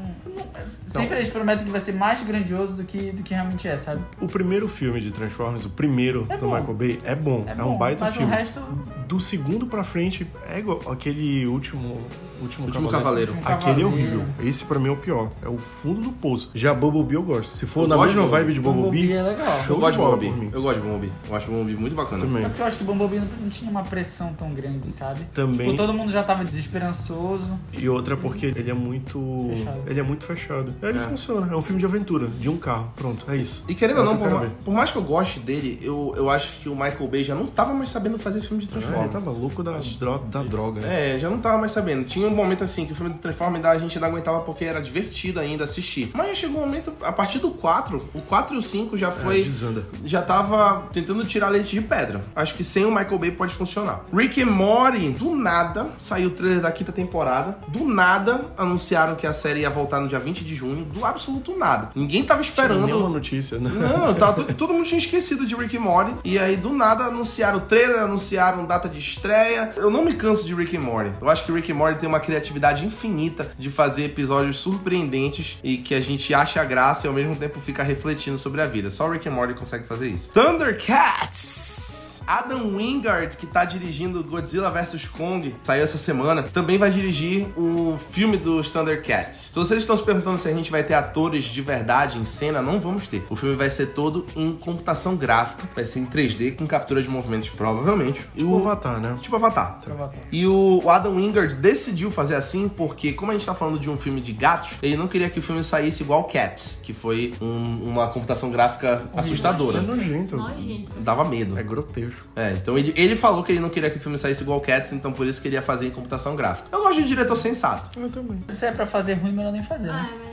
não- 0.59 0.67
sempre 0.67 1.17
eles 1.17 1.29
prometem 1.29 1.65
que 1.65 1.71
vai 1.71 1.81
ser 1.81 1.94
mais 1.94 2.21
grandioso 2.23 2.73
do 2.73 2.83
que, 2.83 3.11
do 3.11 3.23
que 3.23 3.33
realmente 3.33 3.67
é, 3.67 3.75
sabe? 3.77 4.01
O 4.21 4.27
primeiro 4.27 4.67
filme 4.67 5.01
de 5.01 5.11
Transformers, 5.11 5.65
o 5.65 5.69
primeiro 5.69 6.25
É 6.29 6.38
do 6.38 6.47
bom. 6.47 6.55
Michael 6.55 6.73
Bay, 6.75 7.01
é 7.03 7.15
bom. 7.15 7.44
É, 7.47 7.53
um 7.53 7.71
bom, 7.71 7.77
baita 7.77 8.05
mas 8.05 8.15
filme. 8.15 8.31
o 8.31 8.35
resto. 8.35 8.59
Do 9.07 9.19
segundo 9.19 9.65
pra 9.65 9.83
frente, 9.83 10.25
é 10.50 10.59
igual 10.59 10.79
aquele 10.91 11.45
último. 11.47 12.01
Último, 12.43 12.67
Último 12.67 12.89
Cavaleiro. 12.89 13.33
Último 13.33 13.49
Aquele 13.51 13.81
é 13.81 13.83
Cavaleiro. 13.85 14.17
horrível. 14.19 14.25
Esse 14.47 14.65
pra 14.65 14.79
mim 14.79 14.87
é 14.89 14.91
o 14.91 14.97
pior. 14.97 15.29
É 15.41 15.49
o 15.49 15.57
fundo 15.57 16.01
do 16.01 16.11
poço. 16.11 16.51
Já 16.53 16.73
Bumblebee 16.73 17.15
eu 17.15 17.23
gosto. 17.23 17.55
Se 17.55 17.65
for 17.65 17.81
Eu 17.83 17.87
na 17.87 17.95
gosto 17.95 18.09
mesma 18.09 18.23
de 18.23 18.29
vibe 18.31 18.53
de 18.53 18.59
Bumblebee 18.59 18.83
Bumblebee, 19.07 19.13
é 19.13 19.23
legal. 19.23 19.61
show 19.63 19.75
Eu 19.75 19.79
gosto 19.81 19.97
de 19.97 20.03
Bumblebee. 20.05 20.49
Eu 20.53 20.61
gosto 20.61 20.75
de 20.81 20.87
Bumblebee. 20.87 21.13
Eu 21.29 21.35
acho 21.35 21.47
Bumblebee 21.47 21.75
muito 21.79 21.95
bacana. 21.95 22.21
Também. 22.25 22.43
É 22.45 22.47
porque 22.49 22.61
eu 22.61 22.65
acho 22.65 22.77
que 22.77 22.83
o 22.83 22.85
Bumblebee 22.87 23.19
não, 23.19 23.27
não 23.41 23.49
tinha 23.49 23.69
uma 23.71 23.83
pressão 23.83 24.33
tão 24.33 24.49
grande, 24.49 24.91
sabe? 24.91 25.21
Também. 25.33 25.67
Tipo, 25.67 25.77
todo 25.77 25.93
mundo 25.93 26.11
já 26.11 26.23
tava 26.23 26.43
desesperançoso. 26.43 27.57
E 27.71 27.87
outra 27.89 28.15
porque 28.17 28.47
ele 28.47 28.69
é 28.69 28.73
muito. 28.73 29.49
Fechado. 29.55 29.81
Ele 29.87 29.99
é 29.99 30.03
muito 30.03 30.25
fechado. 30.25 30.73
Ele 30.81 30.97
É. 30.97 31.01
funciona. 31.01 31.51
É 31.51 31.55
um 31.55 31.61
filme 31.61 31.79
de 31.79 31.85
aventura, 31.85 32.27
de 32.27 32.49
um 32.49 32.57
carro. 32.57 32.91
Pronto, 32.95 33.25
é 33.29 33.35
isso. 33.37 33.63
E 33.67 33.73
querendo 33.75 33.97
É 33.97 34.01
ou 34.01 34.07
o 34.07 34.09
não, 34.13 34.17
por, 34.17 34.29
ma- 34.29 34.47
por 34.65 34.73
mais 34.73 34.91
que 34.91 34.97
eu 34.97 35.01
goste 35.03 35.39
dele, 35.39 35.79
eu, 35.81 36.13
eu 36.17 36.29
acho 36.29 36.57
que 36.59 36.69
o 36.69 36.75
Michael 36.75 37.07
Bay 37.07 37.23
já 37.23 37.35
não 37.35 37.45
tava 37.45 37.73
mais 37.73 37.89
sabendo 37.89 38.17
fazer 38.19 38.41
filme 38.41 38.63
de 38.63 38.69
Ah, 38.69 38.75
ele 38.75 38.81
Transformers. 38.85 39.13
tava 39.13 39.31
louco 39.31 39.63
da, 39.63 39.79
dro- 39.99 40.19
da 40.29 40.43
droga. 40.43 40.81
né? 40.81 41.15
É, 41.15 41.19
já 41.19 41.29
não 41.29 41.39
tava 41.39 41.57
mais 41.57 41.71
sabendo. 41.71 42.03
Tinha 42.05 42.27
um 42.27 42.32
momento 42.35 42.63
assim 42.63 42.85
que 42.85 42.94
o 42.94 42.95
filme 42.95 43.13
do 43.13 43.19
Transformers 43.19 43.65
a 43.65 43.77
gente 43.77 43.97
não 44.00 44.07
aguentava 44.07 44.39
porque 44.41 44.65
era 44.65 44.81
divertido 44.81 45.39
ainda 45.39 45.63
assistir. 45.63 46.12
Mas 46.13 46.27
já 46.30 46.35
chegou 46.35 46.62
um 46.62 46.65
momento, 46.65 46.94
a 47.03 47.12
partir 47.12 47.39
do 47.39 47.51
4, 47.51 48.09
o 48.13 48.21
4 48.21 48.56
e 48.56 48.57
o 48.57 48.62
5 48.62 48.97
já 48.97 49.07
É, 49.07 49.12
foi. 49.12 49.44
desanda. 49.44 49.83
já 50.06 50.21
tava 50.21 50.83
tentando 50.91 51.24
tirar 51.25 51.50
leite 51.50 51.71
de 51.71 51.81
pedra. 51.81 52.21
Acho 52.35 52.53
que 52.56 52.63
sem 52.63 52.85
o 52.85 52.89
Michael 52.89 53.19
Bay 53.19 53.31
pode 53.31 53.53
funcionar. 53.53 54.01
Rick 54.13 54.41
and 54.41 54.47
Morty, 54.47 55.09
do 55.09 55.35
nada, 55.35 55.89
saiu 56.00 56.27
o 56.30 56.31
trailer 56.31 56.62
da 56.62 56.71
quinta 56.71 56.91
temporada. 56.91 57.57
Do 57.68 57.85
nada, 57.88 58.45
anunciaram 58.57 59.15
que 59.15 59.25
a 59.27 59.33
série 59.33 59.62
ia 59.62 59.69
voltar 59.69 60.00
no 60.00 60.07
dia 60.07 60.19
20 60.19 60.44
de 60.44 60.56
junho. 60.56 60.86
Do 60.86 61.06
absoluto 61.06 61.56
nada. 61.57 61.89
Ninguém 61.95 62.24
tava 62.24 62.41
esperando. 62.41 62.86
Nenhuma 62.86 63.09
notícia, 63.09 63.57
né? 63.59 63.69
Não, 63.74 64.13
tava, 64.15 64.44
to- 64.44 64.53
todo 64.53 64.74
mundo 64.74 64.86
tinha 64.86 64.97
esquecido 64.97 65.45
de 65.45 65.56
Rick 65.56 65.77
and 65.77 65.81
Morty. 65.81 66.13
E 66.24 66.38
aí, 66.39 66.56
do 66.57 66.69
nada, 66.71 67.06
anunciaram 67.06 67.59
o 67.59 67.62
trailer, 67.62 68.01
anunciaram 68.03 68.65
data 68.65 68.88
de 68.89 69.00
estreia. 69.00 69.74
Eu 69.75 69.89
não 69.89 70.03
me 70.03 70.13
canso 70.13 70.45
de 70.45 70.53
Rick 70.53 70.75
and 70.77 70.81
Morty. 70.81 71.12
Eu 71.21 71.29
acho 71.29 71.45
que 71.45 71.51
Rick 71.51 71.71
and 71.71 71.75
Morty 71.75 72.00
tem 72.00 72.07
uma 72.09 72.19
criatividade 72.23 72.85
infinita 72.85 73.51
de 73.57 73.69
fazer 73.69 74.05
episódios 74.05 74.57
surpreendentes 74.57 75.59
e 75.63 75.77
que 75.77 75.93
a 75.93 76.01
gente 76.01 76.33
acha 76.33 76.63
graça 76.63 77.05
e 77.05 77.07
ao 77.07 77.13
mesmo 77.13 77.35
tempo 77.35 77.59
fica 77.59 77.83
refletindo 77.83 78.37
sobre 78.37 78.61
a 78.61 78.65
vida. 78.65 78.89
Só 78.89 79.09
Rick 79.09 79.27
and 79.27 79.33
Morty 79.33 79.53
consegue 79.53 79.85
fazer 79.85 80.07
isso. 80.07 80.29
Thundercats! 80.29 81.82
Adam 82.25 82.75
Wingard, 82.77 83.37
que 83.37 83.45
tá 83.45 83.65
dirigindo 83.65 84.23
Godzilla 84.23 84.69
vs 84.71 85.07
Kong, 85.07 85.55
saiu 85.63 85.83
essa 85.83 85.97
semana, 85.97 86.43
também 86.43 86.77
vai 86.77 86.89
dirigir 86.91 87.47
o 87.57 87.97
filme 87.97 88.37
dos 88.37 88.69
Thundercats. 88.69 89.49
Se 89.51 89.55
vocês 89.55 89.79
estão 89.79 89.95
se 89.97 90.03
perguntando 90.03 90.37
se 90.37 90.47
a 90.47 90.53
gente 90.53 90.71
vai 90.71 90.83
ter 90.83 90.93
atores 90.93 91.45
de 91.45 91.61
verdade 91.61 92.17
em 92.19 92.25
cena, 92.25 92.61
não 92.61 92.79
vamos 92.79 93.07
ter. 93.07 93.25
O 93.29 93.35
filme 93.35 93.55
vai 93.55 93.69
ser 93.69 93.87
todo 93.87 94.25
em 94.35 94.53
computação 94.53 95.15
gráfica, 95.15 95.67
vai 95.75 95.85
ser 95.85 95.99
em 95.99 96.05
3D, 96.05 96.55
com 96.55 96.65
captura 96.65 97.01
de 97.01 97.09
movimentos, 97.09 97.49
provavelmente. 97.49 98.25
E 98.35 98.43
O 98.43 98.55
Avatar, 98.57 98.99
né? 98.99 99.17
Tipo 99.21 99.35
Avatar. 99.35 99.79
Avatar. 99.89 100.19
E 100.31 100.45
o 100.47 100.81
Adam 100.89 101.15
Wingard 101.15 101.55
decidiu 101.55 102.09
fazer 102.11 102.35
assim 102.35 102.67
porque, 102.69 103.13
como 103.13 103.31
a 103.31 103.33
gente 103.33 103.45
tá 103.45 103.53
falando 103.53 103.79
de 103.79 103.89
um 103.89 103.97
filme 103.97 104.21
de 104.21 104.31
gatos, 104.33 104.77
ele 104.81 104.95
não 104.97 105.07
queria 105.07 105.29
que 105.29 105.39
o 105.39 105.41
filme 105.41 105.63
saísse 105.63 106.03
igual 106.03 106.23
Cats, 106.25 106.79
que 106.83 106.93
foi 106.93 107.33
um- 107.41 107.83
uma 107.83 108.07
computação 108.07 108.49
gráfica 108.49 109.03
É 109.13 109.19
assustadora. 109.19 109.81
nojento. 109.81 110.37
Nojento. 110.37 110.99
Dava 110.99 111.23
medo. 111.25 111.57
É 111.57 111.63
grotesco. 111.63 112.12
É, 112.36 112.51
então 112.54 112.77
ele, 112.77 112.94
ele 112.98 113.15
falou 113.15 113.44
que 113.44 113.51
ele 113.51 113.60
não 113.60 113.69
queria 113.69 113.89
que 113.89 113.98
o 113.98 114.00
filme 114.00 114.18
saísse 114.18 114.42
igual 114.44 114.60
Cats, 114.60 114.92
então 114.94 115.12
por 115.12 115.25
isso 115.27 115.42
que 115.42 115.48
ele 115.48 115.56
ia 115.56 115.62
fazer 115.62 115.88
em 115.88 115.92
computação 115.92 116.36
gráfica. 116.36 116.68
Eu 116.71 116.80
gosto 116.81 116.95
de 116.95 117.01
um 117.01 117.06
diretor 117.06 117.36
sensato. 117.36 118.00
Eu 118.00 118.10
também. 118.10 118.39
Se 118.54 118.65
é 118.65 118.71
pra 118.71 118.88
fazer 118.88 119.13
ruim, 119.13 119.31
melhor 119.31 119.51
nem 119.51 119.62
fazer, 119.63 119.89
Ah, 119.89 119.94
né? 120.04 120.10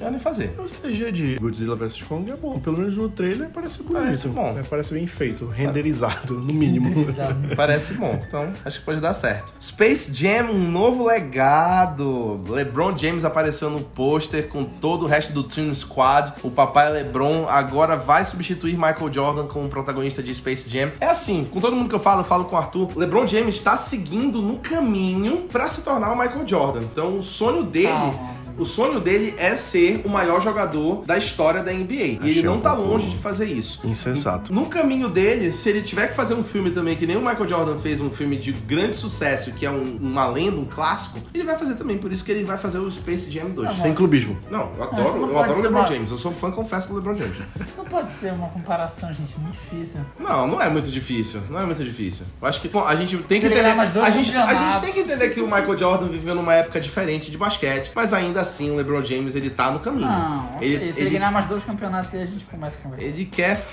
ia 0.00 0.10
nem 0.10 0.18
fazer. 0.18 0.54
O 0.58 0.64
CG 0.64 1.12
de 1.12 1.36
Godzilla 1.36 1.74
vs 1.76 2.02
Kong 2.02 2.30
é 2.30 2.36
bom. 2.36 2.58
Pelo 2.58 2.78
menos 2.78 2.96
no 2.96 3.08
trailer 3.08 3.48
parece 3.50 3.82
bonito. 3.82 4.02
Parece 4.02 4.28
bom. 4.28 4.58
É, 4.58 4.62
parece 4.62 4.94
bem 4.94 5.06
feito. 5.06 5.46
Renderizado, 5.46 6.34
no 6.34 6.52
mínimo. 6.52 7.00
Exato. 7.00 7.36
Parece 7.56 7.94
bom, 7.94 8.20
então 8.26 8.52
acho 8.64 8.80
que 8.80 8.84
pode 8.84 9.00
dar 9.00 9.14
certo. 9.14 9.52
Space 9.60 10.12
Jam, 10.14 10.50
um 10.50 10.70
novo 10.70 11.06
legado. 11.06 12.42
LeBron 12.48 12.96
James 12.96 13.24
apareceu 13.24 13.70
no 13.70 13.80
pôster 13.80 14.48
com 14.48 14.64
todo 14.64 15.04
o 15.04 15.06
resto 15.06 15.32
do 15.32 15.42
Team 15.42 15.74
Squad. 15.74 16.34
O 16.42 16.50
papai 16.50 16.90
LeBron 16.92 17.46
agora 17.48 17.96
vai 17.96 18.24
substituir 18.24 18.74
Michael 18.74 19.12
Jordan 19.12 19.46
como 19.46 19.68
protagonista 19.68 20.22
de 20.22 20.34
Space 20.34 20.68
Jam. 20.68 20.92
É 21.00 21.06
assim, 21.06 21.44
com 21.50 21.60
todo 21.60 21.74
mundo 21.74 21.88
que 21.88 21.94
eu 21.94 22.00
falo, 22.00 22.20
eu 22.20 22.24
falo 22.24 22.44
com 22.44 22.56
o 22.56 22.58
Arthur. 22.58 22.96
LeBron 22.96 23.26
James 23.26 23.56
está 23.56 23.76
seguindo 23.76 24.40
no 24.40 24.58
caminho 24.58 25.48
para 25.50 25.68
se 25.68 25.82
tornar 25.82 26.12
o 26.12 26.18
Michael 26.18 26.46
Jordan. 26.46 26.82
Então 26.82 27.18
o 27.18 27.22
sonho 27.22 27.62
dele. 27.64 27.88
Calma. 27.88 28.37
O 28.58 28.64
sonho 28.64 29.00
dele 29.00 29.34
é 29.38 29.56
ser 29.56 30.02
o 30.04 30.08
maior 30.08 30.40
jogador 30.40 31.04
da 31.06 31.16
história 31.16 31.62
da 31.62 31.72
NBA. 31.72 31.94
E 31.94 32.18
Achei 32.20 32.30
ele 32.30 32.42
não 32.42 32.56
um 32.56 32.60
tá 32.60 32.72
longe 32.74 33.08
de 33.10 33.16
fazer 33.16 33.46
isso. 33.46 33.80
Insensato. 33.84 34.52
No 34.52 34.66
caminho 34.66 35.08
dele, 35.08 35.52
se 35.52 35.68
ele 35.68 35.82
tiver 35.82 36.08
que 36.08 36.14
fazer 36.14 36.34
um 36.34 36.42
filme 36.44 36.70
também, 36.70 36.96
que 36.96 37.06
nem 37.06 37.16
o 37.16 37.20
Michael 37.20 37.48
Jordan 37.48 37.78
fez 37.78 38.00
um 38.00 38.10
filme 38.10 38.36
de 38.36 38.52
grande 38.52 38.96
sucesso, 38.96 39.52
que 39.52 39.64
é 39.64 39.70
um- 39.70 39.98
uma 40.00 40.26
lenda, 40.26 40.56
um 40.56 40.64
clássico, 40.64 41.20
ele 41.32 41.44
vai 41.44 41.56
fazer 41.56 41.76
também. 41.76 41.98
Por 41.98 42.10
isso 42.12 42.24
que 42.24 42.32
ele 42.32 42.44
vai 42.44 42.58
fazer 42.58 42.78
o 42.78 42.90
Space 42.90 43.30
Jam 43.30 43.50
2. 43.50 43.78
Sem 43.78 43.94
clubismo. 43.94 44.36
Não, 44.50 44.70
eu 44.76 44.82
adoro, 44.84 45.20
não 45.20 45.28
eu 45.30 45.38
adoro 45.38 45.58
o 45.60 45.62
LeBron 45.62 45.78
uma- 45.80 45.86
James. 45.86 46.10
Eu 46.10 46.18
sou 46.18 46.32
fã, 46.32 46.50
confesso, 46.50 46.88
do 46.88 46.96
LeBron 46.96 47.14
James. 47.16 47.36
Isso 47.36 47.78
não 47.78 47.84
pode 47.84 48.12
ser 48.12 48.32
uma 48.32 48.48
comparação, 48.48 49.08
gente. 49.14 49.38
Muito 49.38 49.54
difícil. 49.70 50.00
Não, 50.18 50.46
não 50.46 50.60
é 50.60 50.68
muito 50.68 50.90
difícil. 50.90 51.40
Não 51.48 51.60
é 51.60 51.64
muito 51.66 51.84
difícil. 51.84 52.26
Eu 52.40 52.48
acho 52.48 52.60
que, 52.60 52.68
bom, 52.68 52.84
a 52.84 52.94
gente 52.96 53.16
tem 53.18 53.40
que 53.40 53.46
entender. 53.46 53.62
ganhar 53.62 53.74
mais 53.76 53.90
dois 53.90 54.06
A 54.06 54.10
gente, 54.10 54.34
a 54.36 54.46
gente 54.54 54.80
tem 54.80 54.92
que 54.92 55.00
entender 55.00 55.28
que 55.30 55.40
o 55.40 55.44
Michael 55.46 55.78
Jordan 55.78 56.08
viveu 56.08 56.34
numa 56.34 56.54
época 56.54 56.80
diferente 56.80 57.30
de 57.30 57.38
basquete, 57.38 57.92
mas 57.94 58.12
ainda 58.12 58.44
assim 58.48 58.70
o 58.70 58.76
LeBron 58.76 59.04
James 59.04 59.34
ele 59.34 59.50
tá 59.50 59.70
no 59.70 59.78
caminho. 59.80 60.06
Não, 60.06 60.46
ok. 60.54 60.68
ele, 60.68 60.92
Se 60.92 61.00
ele 61.00 61.08
ele, 61.08 61.18
ganhar 61.18 61.30
mais 61.30 61.46
dois 61.46 61.62
campeonatos, 61.64 62.14
aí 62.14 62.22
a 62.22 62.26
gente 62.26 62.44
começa 62.46 62.78
a 62.78 62.80
conversar. 62.82 63.06
ele 63.06 63.24
quer. 63.26 63.66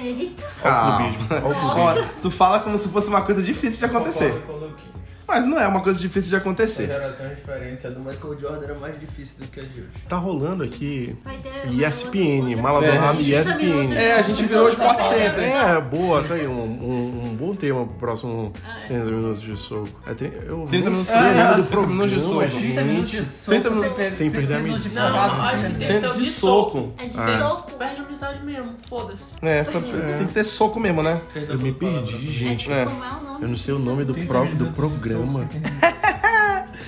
Eita. 0.00 0.44
Olha 0.44 0.54
o 0.54 0.62
Calma. 0.62 0.96
clubismo. 0.98 1.26
Olha 1.30 1.40
o 1.56 1.60
clubismo. 1.60 2.10
Ó, 2.16 2.20
tu 2.20 2.30
fala 2.30 2.60
como 2.60 2.78
se 2.78 2.88
fosse 2.88 3.08
uma 3.08 3.22
coisa 3.22 3.42
difícil 3.42 3.78
de 3.78 3.84
acontecer. 3.84 4.32
Concordo. 4.46 4.93
Mas 5.34 5.44
não 5.46 5.58
é 5.58 5.66
uma 5.66 5.80
coisa 5.80 5.98
difícil 5.98 6.30
de 6.30 6.36
acontecer. 6.36 6.86
gerações 6.86 7.30
diferentes. 7.30 7.84
A 7.84 7.88
do 7.90 7.98
Michael 7.98 8.38
Jordan 8.38 8.64
era 8.66 8.74
mais 8.78 9.00
difícil 9.00 9.34
do 9.40 9.46
que 9.48 9.58
a 9.58 9.64
de 9.64 9.80
hoje. 9.80 9.88
Tá 10.08 10.16
rolando 10.16 10.62
aqui 10.62 11.16
Vai 11.24 11.36
ter. 11.38 11.72
ESPN, 11.72 12.44
outra- 12.50 12.62
mala 12.62 12.84
É. 12.86 12.92
dourada 12.92 13.10
A 13.18 13.22
gente 13.22 13.32
ESPN. 13.34 13.94
É, 13.96 14.12
a 14.14 14.22
gente 14.22 14.42
virou 14.44 14.66
o 14.66 14.68
Sport 14.68 15.00
Center. 15.00 15.40
É, 15.40 15.80
boa, 15.80 16.22
tá 16.22 16.34
aí 16.34 16.46
um, 16.46 16.52
um, 16.62 17.22
um 17.24 17.34
bom 17.36 17.52
tema 17.56 17.84
pro 17.84 17.94
próximo 17.96 18.52
Ah, 18.64 18.84
é. 18.84 18.86
30 18.86 19.04
minutos 19.06 19.42
de 19.42 19.56
soco. 19.56 19.88
É, 20.06 20.14
tem, 20.14 20.28
eu 20.28 20.40
30 20.42 20.70
nem 20.70 20.80
minutos- 20.82 20.98
sei 20.98 21.18
o 21.20 21.24
nome 21.24 21.40
Ah, 21.40 21.52
do 21.54 21.62
30 21.64 21.86
minutos 21.88 22.10
de 22.12 22.20
soco. 22.20 22.38
30 22.50 22.82
minutos 22.82 23.10
de 23.10 23.16
gente. 23.16 23.26
soco, 23.28 23.50
30 23.50 23.70
minutos 23.70 23.88
sem 23.90 23.96
per- 23.96 24.10
sem 24.10 24.30
perder 24.30 24.54
a 24.54 24.58
missão. 24.60 25.10
Não, 25.10 25.20
acho 25.20 25.66
que 25.66 25.74
tem- 25.84 26.00
de 26.12 26.26
soco. 26.26 26.92
É 26.98 27.06
de 27.06 27.18
É. 27.20 27.38
soco. 27.38 27.72
Perde 27.74 28.00
a 28.00 28.04
amizade 28.04 28.44
mesmo, 28.44 28.68
foda-se. 28.88 29.34
É, 29.42 29.64
tem 29.64 30.26
que 30.28 30.32
ter 30.32 30.44
soco 30.44 30.78
mesmo, 30.78 31.02
né? 31.02 31.20
Eu 31.34 31.58
me 31.58 31.72
perdi, 31.72 32.14
É 32.28 32.30
gente. 32.30 32.58
tipo, 32.60 32.72
É. 32.72 32.84
como 32.84 33.02
é 33.04 33.08
o 33.10 33.24
nome? 33.24 33.42
Eu 33.42 33.48
não 33.48 33.56
sei 33.56 33.74
o 33.74 33.78
nome 33.80 34.04
do, 34.04 34.12
30 34.14 34.28
pró- 34.28 34.44
do 34.44 34.66
programa. 34.72 35.23
Soco, 35.32 36.03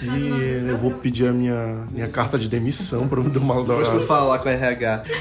sem 0.00 0.08
perder- 0.10 0.62
E 0.64 0.68
eu 0.68 0.76
vou 0.78 0.90
pedir 0.92 1.28
a 1.28 1.32
minha, 1.32 1.84
minha 1.90 2.08
carta 2.08 2.38
de 2.38 2.48
demissão 2.48 3.06
pro 3.08 3.22
do 3.22 3.40
Mal 3.40 3.64
Depois 3.64 3.88
tu 3.88 3.92
Dourado. 3.92 4.06
fala 4.06 4.24
lá 4.30 4.38
com 4.38 4.48
a 4.48 4.52
RH. 4.52 5.02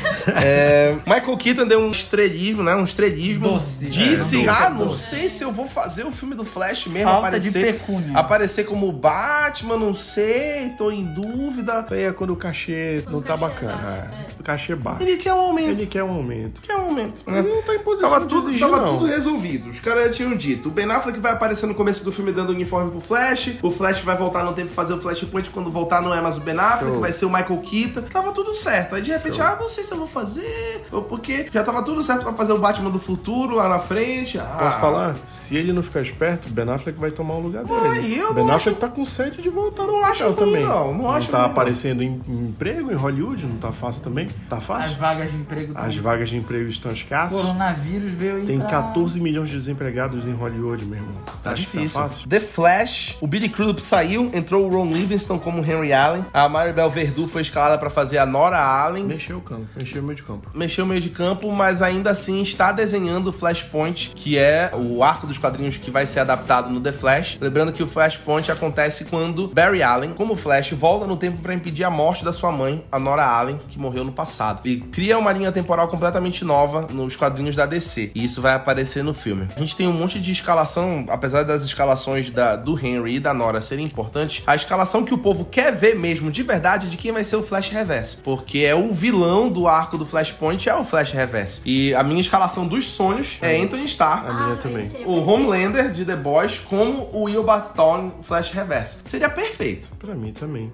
É, 0.44 0.96
Michael 1.06 1.38
Keaton 1.38 1.68
deu 1.68 1.80
um 1.80 1.92
estrelismo, 1.92 2.64
né? 2.64 2.76
Um 2.76 2.84
estrelismo. 2.84 3.48
Doce. 3.54 3.86
Disse, 3.86 4.46
É, 4.46 4.50
ah, 4.50 4.70
não 4.70 4.88
doce. 4.88 5.04
sei 5.16 5.30
se 5.30 5.44
eu 5.44 5.52
vou 5.52 5.68
fazer 5.68 6.04
o 6.06 6.12
filme 6.12 6.36
do 6.36 6.44
Flash 6.44 6.88
mesmo, 6.88 7.10
Falta 7.10 7.28
aparecer, 7.28 7.80
aparecer 8.14 8.64
como 8.66 8.92
Batman, 8.92 9.78
não 9.78 9.94
sei, 9.94 10.70
tô 10.78 10.90
em 10.92 11.04
dúvida. 11.06 11.86
Aí 11.92 12.04
é 12.04 12.12
quando 12.12 12.32
o 12.32 12.36
cachê 12.36 13.02
Quando 13.04 13.12
não 13.14 13.20
o 13.20 13.22
tá 13.22 13.34
cachê 13.38 13.46
bacana. 13.46 13.74
baixo, 13.78 14.14
é. 14.14 14.16
é. 14.16 14.26
O 14.40 14.44
cachê 14.44 14.76
baixo. 14.76 15.04
Ele 15.04 15.18
quer 15.18 15.34
um 15.34 15.40
aumento. 15.40 15.70
Ele 15.70 15.86
quer 15.86 16.04
um 16.04 16.12
aumento. 16.12 16.62
quer 16.62 16.76
um 16.76 16.82
aumento. 16.86 17.24
né? 17.30 17.40
Ele 17.40 17.50
não 17.50 17.62
tá 17.62 17.76
em 17.76 17.80
posição 17.80 18.10
Tava, 18.10 18.22
de 18.24 18.30
tudo, 18.30 18.50
exigir, 18.50 18.60
tava 18.68 18.78
não. 18.82 18.98
tudo 18.98 19.06
resolvido. 19.06 19.70
Os 19.70 19.80
caras 19.80 20.06
já 20.06 20.10
tinham 20.12 20.36
dito. 20.36 20.70
O 20.70 20.72
Ben 20.72 20.90
Affleck 20.92 21.20
vai 21.20 21.34
aparecer 21.34 21.68
no 21.68 21.76
começo 21.76 22.04
do 22.04 22.12
filme 22.12 22.32
dando 22.32 22.50
uniforme 22.52 22.90
pro 22.92 23.00
Flash. 23.00 23.52
O 23.62 23.70
Flash 23.70 24.00
vai 24.02 24.16
voltar 24.18 24.44
no 24.44 24.54
tempo 24.54 24.65
fazer 24.70 24.94
o 24.94 25.02
Flashpoint. 25.02 25.50
Quando 25.50 25.70
voltar, 25.72 26.02
não 26.02 26.14
é 26.14 26.22
mais 26.22 26.38
o 26.38 26.42
Ben 26.42 26.58
Affleck, 26.58 26.92
Show. 26.94 27.00
vai 27.02 27.12
ser 27.14 27.26
o 27.26 27.30
Michael 27.30 27.58
Keaton. 27.62 28.02
Tava 28.04 28.32
tudo 28.32 28.54
certo. 28.54 28.96
Aí 28.96 29.02
de 29.02 29.12
repente, 29.12 29.42
ah, 29.42 29.58
não 29.60 29.68
sei 29.70 29.84
se 29.84 29.92
eu 29.92 29.98
vou 29.98 30.08
fazer. 30.08 30.86
Ou 30.92 31.02
porque 31.02 31.50
já 31.54 31.64
tava 31.64 31.84
tudo 31.84 32.02
certo 32.04 32.24
pra 32.24 32.34
fazer 32.34 32.54
o 32.54 32.58
Batman 32.60 32.90
do 32.90 33.00
futuro 33.00 33.56
lá 33.56 33.68
na 33.70 33.80
frente. 33.80 34.40
Ah, 34.40 34.58
Posso 34.60 34.80
falar? 34.80 35.16
Se 35.28 35.56
ele 35.56 35.72
não 35.74 35.82
ficar 35.84 36.02
esperto, 36.02 36.50
Ben 36.50 36.70
Affleck 36.70 37.00
vai 37.00 37.12
tomar 37.12 37.36
o 37.36 37.40
lugar 37.42 37.64
dele. 37.64 38.18
eu 38.18 38.34
Ben 38.34 38.46
não 38.46 38.54
Affleck 38.56 38.80
tá 38.80 38.88
com 38.88 39.04
sede 39.06 39.42
de 39.42 39.50
voltar 39.50 39.84
Não 39.86 40.04
acho 40.06 40.24
ruim, 40.26 40.36
também. 40.36 40.66
não. 40.66 40.94
Não 40.94 41.12
acho 41.12 41.30
tá 41.30 41.38
ruim, 41.40 41.46
não. 41.48 41.52
aparecendo 41.52 42.02
em, 42.04 42.22
em 42.28 42.46
emprego 42.48 42.92
em 42.92 42.96
Hollywood, 42.96 43.46
não 43.46 43.58
tá 43.58 43.72
fácil 43.72 44.04
também? 44.04 44.28
Tá 44.50 44.58
As 44.58 44.64
fácil? 44.64 44.96
vagas 44.98 45.32
de 45.32 45.38
emprego 45.38 45.74
As 45.76 45.94
tão- 45.94 46.04
vagas 46.04 46.30
de 46.30 46.38
emprego 46.38 46.70
estão 46.70 46.92
escassas. 46.92 47.40
Coronavírus 47.40 48.12
veio 48.12 48.36
aí 48.38 48.46
Tem 48.46 48.60
pra... 48.60 48.68
14 48.68 49.20
milhões 49.20 49.50
de 49.50 49.56
desempregados 49.56 50.26
em 50.28 50.34
Hollywood, 50.34 50.86
meu 50.86 51.00
irmão. 51.00 51.12
Tá 51.44 51.52
Acho 51.52 51.68
que 51.68 51.78
difícil. 51.78 52.00
fácil. 52.02 52.28
The 52.30 52.40
Flash, 52.40 53.18
o 53.22 53.28
Billy 53.28 53.50
Crudup 53.50 53.82
saiu, 53.82 54.30
entrou 54.34 54.55
o 54.64 54.70
Ron 54.70 54.88
Livingston 54.92 55.38
como 55.40 55.60
Henry 55.64 55.94
Allen. 55.94 56.26
A 56.34 56.48
Maribel 56.50 56.90
Verdú 56.90 57.28
foi 57.28 57.42
escalada 57.42 57.78
pra 57.78 57.90
fazer 57.90 58.18
a 58.18 58.26
Nora 58.26 58.58
Allen. 58.60 59.04
Mexeu 59.06 59.38
o 59.38 59.42
campo, 59.42 59.66
mexeu 59.76 60.02
o 60.02 60.06
meio 60.06 60.16
de 60.16 60.24
campo. 60.24 60.50
mexeu 60.54 60.86
o 60.86 60.88
meio 60.88 61.02
de 61.02 61.10
campo, 61.10 61.52
mas 61.52 61.82
ainda 61.82 62.12
assim 62.12 62.42
está 62.42 62.72
desenhando 62.72 63.28
o 63.30 63.34
Flashpoint, 63.34 64.12
que 64.16 64.38
é 64.38 64.72
o 64.74 65.04
arco 65.04 65.28
dos 65.28 65.38
quadrinhos 65.38 65.78
que 65.78 65.92
vai 65.92 66.06
ser 66.06 66.20
adaptado 66.20 66.70
no 66.70 66.80
The 66.82 66.92
Flash. 66.92 67.38
Lembrando 67.40 67.72
que 67.72 67.84
o 67.84 67.88
Flashpoint 67.88 68.52
acontece 68.52 69.06
quando 69.06 69.48
Barry 69.48 69.82
Allen, 69.84 70.14
como 70.14 70.36
Flash, 70.36 70.72
volta 70.72 71.06
no 71.06 71.16
tempo 71.18 71.42
para 71.42 71.54
impedir 71.54 71.84
a 71.84 71.90
morte 71.90 72.24
da 72.26 72.34
sua 72.34 72.52
mãe, 72.52 72.84
a 72.92 73.00
Nora 73.00 73.26
Allen, 73.26 73.60
que 73.70 73.80
morreu 73.80 74.04
no 74.04 74.12
passado. 74.12 74.62
E 74.66 74.78
cria 74.78 75.18
uma 75.18 75.32
linha 75.32 75.52
temporal 75.52 75.88
completamente 75.88 76.44
nova 76.46 76.88
nos 76.92 77.16
quadrinhos 77.16 77.56
da 77.56 77.66
DC. 77.66 78.12
E 78.16 78.24
isso 78.26 78.42
vai 78.42 78.54
aparecer 78.56 79.04
no 79.04 79.14
filme. 79.14 79.48
A 79.56 79.60
gente 79.60 79.76
tem 79.76 79.88
um 79.88 79.94
monte 79.94 80.20
de 80.20 80.32
escalação, 80.32 81.06
apesar 81.10 81.44
das 81.44 81.64
escalações 81.64 82.30
da- 82.30 82.56
do 82.56 82.78
Henry 82.80 83.16
e 83.16 83.20
da 83.20 83.34
Nora 83.34 83.62
serem 83.62 83.86
importantes, 83.86 84.44
a 84.46 84.56
escalação 84.56 85.04
que 85.04 85.14
o 85.14 85.18
povo 85.18 85.46
quer 85.46 85.74
ver 85.76 85.96
mesmo, 85.96 86.32
de 86.32 86.44
verdade, 86.44 86.90
de 86.90 86.98
quem 86.98 87.12
vai 87.12 87.24
ser 87.24 87.36
o 87.36 87.44
Flash 87.44 87.70
Reverso. 87.70 88.20
Porque 88.24 88.60
é 88.60 88.76
o 88.76 88.92
vilão 88.94 89.50
do 89.50 89.68
arco 89.68 89.98
do 89.98 90.06
Flashpoint, 90.06 90.68
é 90.70 90.76
o 90.76 90.84
Flash 90.84 91.12
Reverso. 91.12 91.62
E 91.66 91.94
a 91.96 92.04
minha 92.04 92.22
escalação 92.22 92.68
dos 92.68 92.86
sonhos 92.88 93.38
é 93.42 93.58
Anthony 93.62 93.86
Starr. 93.86 94.26
A 94.28 94.34
minha 94.34 94.54
Ah, 94.54 94.58
também. 94.58 94.86
seria 94.88 95.08
O. 95.08 95.26
Homelander 95.28 95.92
de 95.92 96.06
The 96.06 96.16
Boys 96.16 96.60
como 96.60 97.10
o 97.12 97.24
Will 97.24 97.44
Barton 97.44 98.12
Flash 98.22 98.52
Reverso. 98.52 99.00
Seria 99.04 99.30
perfeito. 99.30 99.90
Pra 100.00 100.14
mim 100.14 100.32
também. 100.32 100.72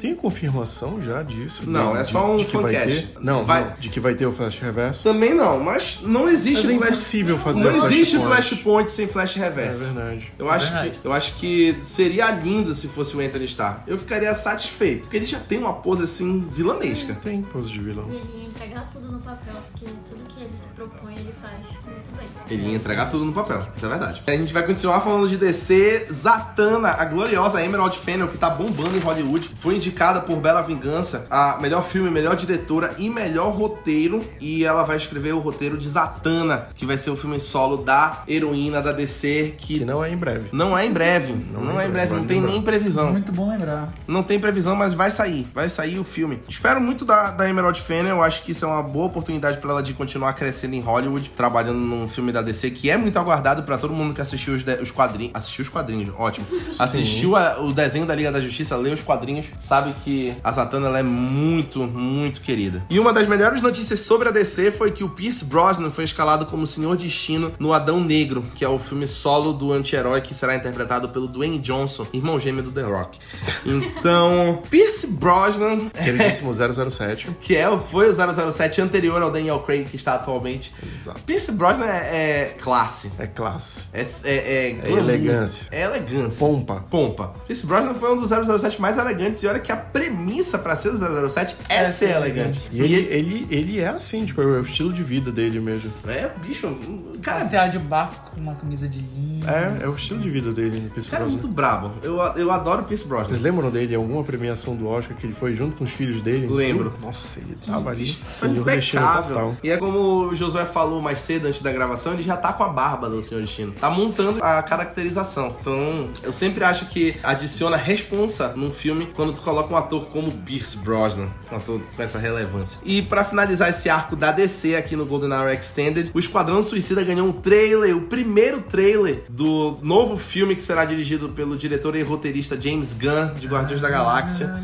Tem 0.00 0.14
confirmação 0.14 1.00
já 1.02 1.22
disso? 1.22 1.68
Não, 1.68 1.92
De- 1.92 1.98
é 1.98 2.04
só 2.04 2.32
um 2.32 2.36
de 2.36 2.44
que 2.44 2.56
vai 2.56 2.72
fancast. 2.74 3.06
ter? 3.06 3.20
Não, 3.20 3.44
Vai- 3.44 3.64
não, 3.64 3.72
de 3.78 3.88
que 3.88 3.98
vai 4.00 4.14
ter 4.14 4.26
o 4.26 4.32
Flash 4.32 4.58
Reverso. 4.60 5.02
Também 5.02 5.34
não, 5.34 5.58
mas 5.60 6.00
não 6.02 6.28
existe 6.28 6.66
Mas 6.66 6.74
é 6.74 6.78
Flash. 6.78 6.88
impossível 6.90 7.38
fazer 7.38 7.64
Não 7.64 7.86
existe 7.86 8.16
Flashpoint. 8.18 8.28
Flashpoint 8.52 8.92
sem 8.92 9.08
Flash 9.08 9.36
É 9.36 9.40
Reverso. 9.40 9.84
verdade. 9.92 10.32
Eu 10.38 10.48
acho, 10.50 10.66
verdade. 10.72 10.90
que, 10.90 11.06
eu 11.06 11.12
acho 11.12 11.34
que 11.36 11.76
seria 11.82 12.30
lindo 12.30 12.72
se 12.74 12.86
fosse 12.88 13.16
o 13.16 13.20
Anthony 13.20 13.44
Starr. 13.46 13.82
Eu 13.86 13.98
ficaria 13.98 14.34
satisfeito. 14.34 15.02
Porque 15.02 15.16
ele 15.16 15.26
já 15.26 15.40
tem 15.40 15.58
uma 15.58 15.72
pose 15.72 16.04
assim 16.04 16.46
vilanesca. 16.50 17.14
Tem 17.22 17.42
pose 17.42 17.70
de 17.72 17.80
vilão. 17.80 18.06
E 18.10 18.14
ele 18.16 18.42
ia 18.42 18.48
entregar 18.48 18.88
tudo 18.92 19.10
no 19.10 19.18
papel, 19.20 19.54
porque 19.72 19.86
tudo 20.08 20.22
que 20.28 20.40
ele 20.42 20.56
se 20.56 20.66
propõe, 20.76 21.14
ele 21.14 21.32
faz 21.32 21.54
muito. 21.84 22.07
Ele 22.50 22.68
ia 22.68 22.76
entregar 22.76 23.06
tudo 23.06 23.24
no 23.24 23.32
papel, 23.32 23.66
isso 23.76 23.84
é 23.86 23.88
verdade. 23.88 24.22
A 24.26 24.30
gente 24.32 24.52
vai 24.52 24.62
continuar 24.64 25.00
falando 25.00 25.28
de 25.28 25.36
DC. 25.36 26.06
Zatanna, 26.10 26.90
a 26.98 27.04
gloriosa 27.04 27.62
Emerald 27.62 27.96
Fennel, 27.98 28.28
que 28.28 28.38
tá 28.38 28.50
bombando 28.50 28.96
em 28.96 29.00
Hollywood, 29.00 29.50
foi 29.58 29.76
indicada 29.76 30.20
por 30.20 30.36
Bela 30.36 30.62
Vingança 30.62 31.26
a 31.30 31.58
melhor 31.60 31.84
filme, 31.84 32.10
melhor 32.10 32.36
diretora 32.36 32.94
e 32.98 33.08
melhor 33.08 33.50
roteiro. 33.52 34.24
E 34.40 34.64
ela 34.64 34.82
vai 34.82 34.96
escrever 34.96 35.32
o 35.32 35.38
roteiro 35.38 35.76
de 35.76 35.88
Zatanna, 35.88 36.68
que 36.74 36.84
vai 36.86 36.96
ser 36.98 37.10
o 37.10 37.16
filme 37.16 37.38
solo 37.40 37.78
da 37.78 38.22
heroína 38.28 38.80
da 38.82 38.92
DC, 38.92 39.54
que 39.58 39.78
Que 39.80 39.84
não 39.84 40.04
é 40.04 40.10
em 40.10 40.16
breve. 40.16 40.48
não 40.52 40.76
é 40.76 40.84
em 40.86 40.92
breve. 40.92 41.32
Não, 41.52 41.60
Não 41.62 41.80
é 41.80 41.86
em 41.86 41.90
breve, 41.90 42.08
vai 42.08 42.18
não 42.18 42.26
tem 42.26 42.36
lembrar. 42.38 42.52
nem 42.52 42.62
previsão. 42.62 43.12
Muito 43.12 43.32
bom 43.32 43.48
lembrar. 43.50 43.92
Não 44.06 44.22
tem 44.22 44.38
previsão, 44.40 44.74
mas 44.74 44.94
vai 44.94 45.10
sair. 45.10 45.46
Vai 45.54 45.68
sair 45.68 45.98
o 45.98 46.04
filme. 46.04 46.40
Espero 46.48 46.80
muito 46.80 47.04
da, 47.04 47.30
da 47.30 47.48
Emerald 47.48 47.80
Fennel. 47.80 48.16
Eu 48.16 48.22
acho 48.22 48.42
que 48.42 48.52
isso 48.52 48.64
é 48.64 48.68
uma 48.68 48.82
boa 48.82 49.06
oportunidade 49.06 49.58
pra 49.58 49.70
ela 49.70 49.82
de 49.82 49.92
continuar 49.94 50.32
crescendo 50.32 50.74
em 50.74 50.80
Hollywood, 50.80 51.30
trabalhando 51.30 51.78
num 51.78 52.06
filme 52.08 52.32
da 52.32 52.37
DC 52.42 52.70
que 52.70 52.90
é 52.90 52.96
muito 52.96 53.18
aguardado 53.18 53.62
pra 53.62 53.76
todo 53.78 53.92
mundo 53.94 54.12
que 54.14 54.20
assistiu 54.20 54.54
os, 54.54 54.64
os 54.82 54.90
quadrinhos. 54.90 55.32
Assistiu 55.34 55.62
os 55.64 55.68
quadrinhos, 55.68 56.12
ótimo. 56.18 56.46
Assistiu 56.78 57.36
a- 57.36 57.60
o 57.60 57.72
desenho 57.72 58.06
da 58.06 58.14
Liga 58.14 58.30
da 58.32 58.40
Justiça, 58.40 58.76
leu 58.76 58.92
os 58.94 59.02
quadrinhos, 59.02 59.46
sabe 59.58 59.94
que 60.04 60.34
a 60.42 60.52
Zatanna 60.52 60.86
ela 60.88 60.98
é 60.98 61.02
muito, 61.02 61.80
muito 61.86 62.40
querida. 62.40 62.84
E 62.90 62.98
uma 62.98 63.12
das 63.12 63.26
melhores 63.28 63.60
notícias 63.62 64.00
sobre 64.00 64.28
a 64.28 64.32
DC 64.32 64.70
foi 64.72 64.90
que 64.92 65.04
o 65.04 65.08
Pierce 65.08 65.44
Brosnan 65.44 65.90
foi 65.90 66.04
escalado 66.04 66.46
como 66.46 66.66
Senhor 66.66 66.96
Destino 66.96 67.52
no 67.58 67.72
Adão 67.72 68.00
Negro, 68.00 68.44
que 68.54 68.64
é 68.64 68.68
o 68.68 68.78
filme 68.78 69.06
solo 69.06 69.52
do 69.52 69.72
anti-herói 69.72 70.20
que 70.20 70.34
será 70.34 70.54
interpretado 70.54 71.08
pelo 71.08 71.26
Dwayne 71.26 71.58
Johnson, 71.58 72.06
irmão 72.12 72.38
gêmeo 72.38 72.62
do 72.62 72.70
The 72.72 72.82
Rock. 72.82 73.18
Então, 73.64 74.62
Pierce 74.70 75.06
Brosnan, 75.08 75.88
Queridíssimo 75.90 76.52
007. 76.52 77.28
que 77.40 77.56
é, 77.56 77.68
o- 77.68 77.78
foi 77.78 78.08
o 78.08 78.12
007 78.52 78.80
anterior 78.80 79.20
ao 79.22 79.30
Daniel 79.30 79.60
Craig 79.60 79.84
que 79.84 79.96
está 79.96 80.14
atualmente. 80.14 80.72
Exato. 80.94 81.20
Pierce 81.22 81.52
Brosnan 81.52 81.86
é, 81.86 82.27
é 82.28 82.44
classe. 82.60 83.12
É 83.18 83.26
classe. 83.26 83.88
É, 83.92 84.02
é, 84.24 84.68
é, 84.68 84.72
glamour. 84.72 84.98
elegância. 84.98 85.66
É 85.70 85.82
elegância. 85.82 86.38
Pompa. 86.38 86.84
Pompa. 86.90 87.32
Pierce 87.46 87.66
Brosnan 87.66 87.94
foi 87.94 88.12
um 88.12 88.20
dos 88.20 88.30
007 88.30 88.80
mais 88.80 88.98
elegantes. 88.98 89.42
E 89.42 89.46
olha 89.46 89.58
que 89.58 89.70
a 89.72 89.76
premissa 89.76 90.58
pra 90.58 90.76
ser 90.76 90.90
o 90.90 91.28
007 91.28 91.56
é, 91.68 91.74
É 91.76 91.88
ser 91.88 92.08
ser 92.08 92.16
elegante. 92.16 92.62
E 92.70 92.80
ele, 92.80 92.94
ele, 92.94 93.46
ele 93.50 93.80
é 93.80 93.88
assim, 93.88 94.24
tipo, 94.24 94.40
é 94.40 94.44
o 94.44 94.60
estilo 94.60 94.92
de 94.92 95.02
vida 95.02 95.30
dele 95.30 95.60
mesmo. 95.60 95.92
É, 96.06 96.30
bicho. 96.44 96.76
Cara, 97.22 97.40
Passear 97.40 97.68
de 97.68 97.78
barco 97.78 98.30
com 98.30 98.40
uma 98.40 98.54
camisa 98.54 98.88
de 98.88 99.00
linho. 99.00 99.48
É, 99.48 99.84
é 99.84 99.88
o 99.88 99.94
estilo 99.94 100.20
de 100.20 100.30
vida 100.30 100.52
dele, 100.52 100.80
no 100.80 100.90
Pierce 100.90 101.10
cara 101.10 101.22
é 101.22 101.26
Brosnan. 101.26 101.40
muito 101.40 101.54
brabo. 101.54 101.92
Eu, 102.02 102.16
eu 102.36 102.50
adoro 102.50 102.84
Pierce 102.84 103.06
Brosnan. 103.06 103.28
Vocês 103.28 103.40
lembram 103.40 103.70
dele 103.70 103.92
em 103.92 103.96
alguma 103.96 104.22
premiação 104.24 104.76
do 104.76 104.88
Oscar 104.88 105.16
que 105.16 105.26
ele 105.26 105.34
foi 105.34 105.54
junto 105.54 105.76
com 105.76 105.84
os 105.84 105.90
filhos 105.90 106.20
dele? 106.22 106.46
Lembro. 106.46 106.92
Nossa, 107.00 107.40
ele 107.40 107.56
tava 107.66 107.90
ali. 107.90 108.16
É 108.42 108.46
impecável. 108.46 109.56
E 109.62 109.70
é 109.70 109.76
como 109.76 110.28
o 110.28 110.34
Josué 110.34 110.64
falou 110.64 111.00
mais 111.00 111.20
cedo 111.20 111.46
antes 111.46 111.60
da 111.60 111.72
gravação, 111.72 112.16
ele 112.18 112.22
já 112.24 112.36
tá 112.36 112.52
com 112.52 112.64
a 112.64 112.68
barba 112.68 113.08
do 113.08 113.22
Senhor 113.22 113.40
Destino. 113.40 113.72
Tá 113.72 113.88
montando 113.88 114.42
a 114.42 114.62
caracterização. 114.62 115.56
Então, 115.60 116.08
eu 116.22 116.32
sempre 116.32 116.64
acho 116.64 116.86
que 116.86 117.16
adiciona 117.22 117.76
responsa 117.76 118.52
num 118.56 118.70
filme 118.70 119.06
quando 119.14 119.32
tu 119.32 119.40
coloca 119.40 119.72
um 119.72 119.76
ator 119.76 120.06
como 120.06 120.30
Pierce 120.30 120.78
Brosnan, 120.78 121.28
um 121.50 121.56
ator 121.56 121.80
com 121.96 122.02
essa 122.02 122.18
relevância. 122.18 122.80
E 122.84 123.02
pra 123.02 123.24
finalizar 123.24 123.68
esse 123.70 123.88
arco 123.88 124.16
da 124.16 124.32
DC 124.32 124.76
aqui 124.76 124.96
no 124.96 125.06
Golden 125.06 125.32
Hour 125.32 125.50
Extended, 125.50 126.10
o 126.12 126.18
Esquadrão 126.18 126.62
Suicida 126.62 127.02
ganhou 127.02 127.28
um 127.28 127.32
trailer, 127.32 127.96
o 127.96 128.02
primeiro 128.02 128.60
trailer 128.62 129.24
do 129.28 129.78
novo 129.82 130.16
filme 130.16 130.54
que 130.54 130.62
será 130.62 130.84
dirigido 130.84 131.28
pelo 131.28 131.56
diretor 131.56 131.94
e 131.96 132.02
roteirista 132.02 132.60
James 132.60 132.92
Gunn 132.92 133.34
de 133.34 133.46
Guardiões 133.46 133.80
da 133.80 133.88
Galáxia. 133.88 134.62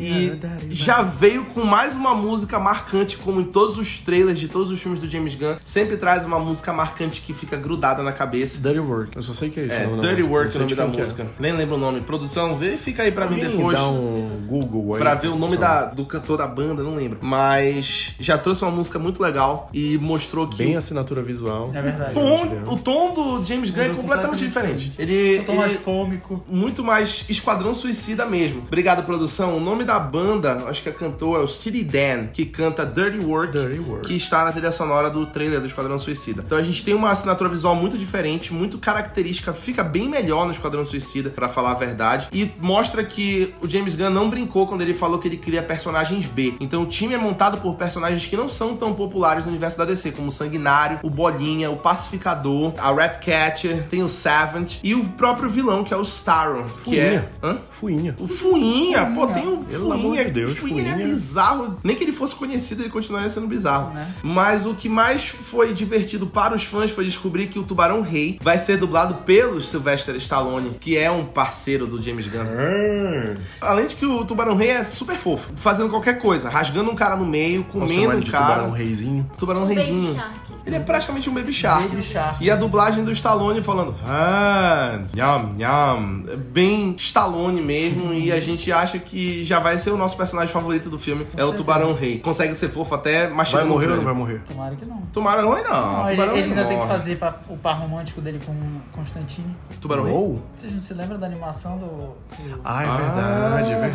E 0.00 0.38
já 0.70 1.02
veio 1.02 1.44
com 1.44 1.64
mais 1.64 1.94
uma 1.94 2.14
música 2.14 2.58
marcante, 2.58 3.16
como 3.16 3.40
em 3.40 3.44
todos 3.44 3.76
os 3.78 3.98
trailers 3.98 4.38
de 4.38 4.48
todos 4.48 4.70
os 4.70 4.80
filmes 4.80 5.00
do 5.00 5.08
James 5.08 5.34
Gunn. 5.34 5.56
Sempre 5.64 5.96
traz 5.96 6.24
uma 6.24 6.38
música 6.38 6.72
marcante 6.72 7.20
que 7.20 7.32
fica 7.32 7.56
grudada 7.56 8.02
na 8.02 8.12
cabeça. 8.12 8.60
Dirty 8.60 8.80
Work. 8.80 9.16
Eu 9.16 9.22
só 9.22 9.32
sei 9.32 9.50
que 9.50 9.60
é 9.60 9.66
isso. 9.66 9.76
É, 9.76 9.86
o 9.86 9.90
nome 9.90 10.02
da 10.02 10.08
Dirty 10.08 10.22
música, 10.22 10.34
Work 10.34 10.56
é 10.56 10.58
não 10.58 10.66
o 10.66 10.70
nome 10.70 10.76
da 10.76 10.86
que 10.86 11.00
é. 11.00 11.02
música. 11.02 11.26
Nem 11.38 11.52
lembro 11.52 11.74
o 11.76 11.78
nome. 11.78 12.00
Produção, 12.00 12.56
verifica 12.56 13.02
aí 13.02 13.12
pra 13.12 13.26
mim 13.26 13.38
depois. 13.38 13.78
Dá 13.78 13.86
um 13.86 14.40
Google 14.46 14.94
aí. 14.94 15.00
Pra 15.00 15.14
ver 15.14 15.28
o 15.28 15.36
nome 15.36 15.56
da, 15.56 15.84
do 15.86 16.04
cantor 16.04 16.38
da 16.38 16.46
banda, 16.46 16.82
não 16.82 16.94
lembro. 16.94 17.18
Mas 17.20 18.14
já 18.18 18.38
trouxe 18.38 18.62
uma 18.62 18.70
música 18.70 18.98
muito 18.98 19.22
legal 19.22 19.68
e 19.72 19.98
mostrou 19.98 20.48
que 20.48 20.58
Bem 20.58 20.76
assinatura 20.76 21.22
visual. 21.22 21.70
É 21.74 21.82
verdade. 21.82 22.12
o, 22.12 22.14
tom, 22.14 22.74
o 22.74 22.78
tom 22.78 23.14
do 23.14 23.44
James 23.44 23.70
Gunn 23.70 23.82
é 23.82 23.88
completamente 23.90 24.44
diferente. 24.44 24.92
Ele, 24.98 25.42
tô 25.44 25.54
mais 25.54 25.72
ele 25.72 25.80
cômico. 25.82 26.44
muito 26.48 26.82
mais 26.82 27.24
Esquadrão 27.28 27.74
Suicida 27.74 28.26
mesmo. 28.26 28.62
Obrigado, 28.62 29.04
produção. 29.04 29.56
O 29.56 29.60
nome 29.60 29.84
da 29.90 29.98
banda, 29.98 30.62
acho 30.68 30.84
que 30.84 30.88
a 30.88 30.92
cantora 30.92 31.40
é 31.40 31.44
o 31.44 31.48
City 31.48 31.82
Dan, 31.82 32.28
que 32.32 32.44
canta 32.46 32.86
Dirty 32.86 33.18
Work, 33.18 33.58
Dirty 33.58 33.80
Work. 33.80 34.06
que 34.06 34.14
está 34.14 34.44
na 34.44 34.52
trilha 34.52 34.70
sonora 34.70 35.10
do 35.10 35.26
trailer 35.26 35.60
do 35.60 35.66
Esquadrão 35.66 35.98
Suicida. 35.98 36.44
Então 36.46 36.56
a 36.56 36.62
gente 36.62 36.84
tem 36.84 36.94
uma 36.94 37.10
assinatura 37.10 37.50
visual 37.50 37.74
muito 37.74 37.98
diferente, 37.98 38.54
muito 38.54 38.78
característica, 38.78 39.52
fica 39.52 39.82
bem 39.82 40.08
melhor 40.08 40.46
no 40.46 40.52
Esquadrão 40.52 40.84
Suicida, 40.84 41.30
pra 41.30 41.48
falar 41.48 41.72
a 41.72 41.74
verdade, 41.74 42.28
e 42.32 42.52
mostra 42.60 43.02
que 43.02 43.52
o 43.60 43.68
James 43.68 43.96
Gunn 43.96 44.10
não 44.10 44.30
brincou 44.30 44.64
quando 44.64 44.82
ele 44.82 44.94
falou 44.94 45.18
que 45.18 45.26
ele 45.26 45.36
cria 45.36 45.60
personagens 45.60 46.26
B. 46.26 46.54
Então 46.60 46.82
o 46.82 46.86
time 46.86 47.14
é 47.14 47.18
montado 47.18 47.58
por 47.58 47.74
personagens 47.74 48.24
que 48.24 48.36
não 48.36 48.46
são 48.46 48.76
tão 48.76 48.94
populares 48.94 49.44
no 49.44 49.50
universo 49.50 49.76
da 49.76 49.84
DC, 49.84 50.12
como 50.12 50.28
o 50.28 50.32
Sanguinário, 50.32 51.00
o 51.02 51.10
Bolinha, 51.10 51.68
o 51.68 51.76
Pacificador, 51.76 52.72
a 52.78 52.92
Ratcatcher, 52.92 53.88
tem 53.88 54.04
o 54.04 54.08
Savant 54.08 54.78
e 54.84 54.94
o 54.94 55.04
próprio 55.04 55.50
vilão, 55.50 55.82
que 55.82 55.92
é 55.92 55.96
o 55.96 56.02
Starro, 56.02 56.64
que 56.84 56.96
é... 56.96 57.10
Fuinha. 57.10 57.30
Hã? 57.42 57.58
Fuinha. 57.70 58.16
O 58.20 58.28
Fuinha, 58.28 59.06
pô, 59.06 59.26
tem 59.26 59.48
o 59.48 59.64
Pelo 59.80 59.92
amor 59.92 60.10
Fuinha. 60.10 60.24
de 60.24 60.30
Deus, 60.30 60.58
Fuinha, 60.58 60.80
ele 60.80 60.88
é 60.88 60.92
Fuinha. 60.92 61.06
bizarro. 61.06 61.76
Nem 61.82 61.96
que 61.96 62.04
ele 62.04 62.12
fosse 62.12 62.34
conhecido, 62.34 62.82
ele 62.82 62.88
continuaria 62.90 63.28
sendo 63.28 63.46
bizarro. 63.46 63.92
Né? 63.94 64.12
Mas 64.22 64.66
o 64.66 64.74
que 64.74 64.88
mais 64.88 65.26
foi 65.26 65.72
divertido 65.72 66.26
para 66.26 66.54
os 66.54 66.62
fãs 66.64 66.90
foi 66.90 67.04
descobrir 67.04 67.46
que 67.48 67.58
o 67.58 67.62
Tubarão 67.62 68.00
Rei 68.02 68.38
vai 68.42 68.58
ser 68.58 68.76
dublado 68.76 69.14
pelo 69.24 69.60
Sylvester 69.62 70.14
Stallone, 70.16 70.76
que 70.80 70.96
é 70.96 71.10
um 71.10 71.24
parceiro 71.24 71.86
do 71.86 72.00
James 72.02 72.26
Gunn. 72.26 72.40
Ah, 73.60 73.70
Além 73.70 73.86
de 73.86 73.94
que 73.94 74.06
o 74.06 74.24
Tubarão 74.24 74.56
Rei 74.56 74.70
é 74.70 74.84
super 74.84 75.16
fofo, 75.16 75.50
fazendo 75.56 75.88
qualquer 75.90 76.18
coisa, 76.18 76.48
rasgando 76.48 76.90
um 76.90 76.94
cara 76.94 77.16
no 77.16 77.24
meio, 77.26 77.64
comendo 77.64 78.16
um 78.16 78.22
cara. 78.22 78.54
tubarão 78.54 78.70
reizinho. 78.72 79.30
Tubarão 79.38 79.64
Reizinho. 79.66 80.14
Ele 80.66 80.76
é 80.76 80.80
praticamente 80.80 81.28
um 81.30 81.34
Baby 81.34 81.52
Shark. 81.52 81.88
Baby 81.88 82.02
Shark. 82.02 82.44
E 82.44 82.50
a 82.50 82.56
dublagem 82.56 83.04
do 83.04 83.12
Stallone 83.12 83.62
falando 83.62 83.94
hand, 84.04 85.06
nham, 85.14 85.48
nham. 85.56 86.22
É 86.28 86.36
Bem 86.36 86.94
Stallone 86.98 87.60
mesmo. 87.62 88.12
e 88.12 88.30
a 88.32 88.40
gente 88.40 88.70
acha 88.72 88.98
que 88.98 89.44
já 89.44 89.58
vai 89.58 89.78
ser 89.78 89.90
o 89.90 89.96
nosso 89.96 90.16
personagem 90.16 90.52
favorito 90.52 90.90
do 90.90 90.98
filme. 90.98 91.26
é 91.36 91.44
o 91.44 91.52
Tubarão 91.52 91.94
Rei. 91.94 92.18
Consegue 92.18 92.54
ser 92.54 92.68
fofo 92.68 92.94
até 92.94 93.26
Vai 93.26 93.36
mastigando 93.36 93.68
morrer 93.68 93.86
o 93.86 93.90
ou 93.90 93.96
não 93.96 94.04
vai 94.04 94.14
morrer? 94.14 94.42
Tomara 94.48 94.74
que 94.76 94.84
não. 94.84 95.02
Tubarão 95.12 95.54
Rei 95.54 95.62
não. 95.64 95.70
Não, 95.70 96.00
ele, 96.02 96.10
Tubarão 96.10 96.32
ele 96.32 96.40
Rei 96.42 96.50
ainda 96.50 96.62
não 96.62 96.68
tem 96.68 96.78
que 96.78 96.84
morre. 96.86 96.98
fazer 96.98 97.16
pa- 97.16 97.40
o 97.48 97.56
par 97.56 97.78
romântico 97.78 98.20
dele 98.20 98.38
com 98.44 98.54
Constantine. 98.92 99.54
Tubarão 99.80 100.04
Rei? 100.04 100.12
Ou? 100.14 100.42
Vocês 100.58 100.72
não 100.72 100.80
se 100.80 100.94
lembram 100.94 101.18
da 101.18 101.26
animação 101.26 101.78
do. 101.78 101.86
do- 101.86 102.60
Ah, 102.64 102.82
é 102.82 102.86
Ah, 102.86 102.96
verdade, 102.96 103.72
é 103.72 103.78
verdade. 103.88 103.94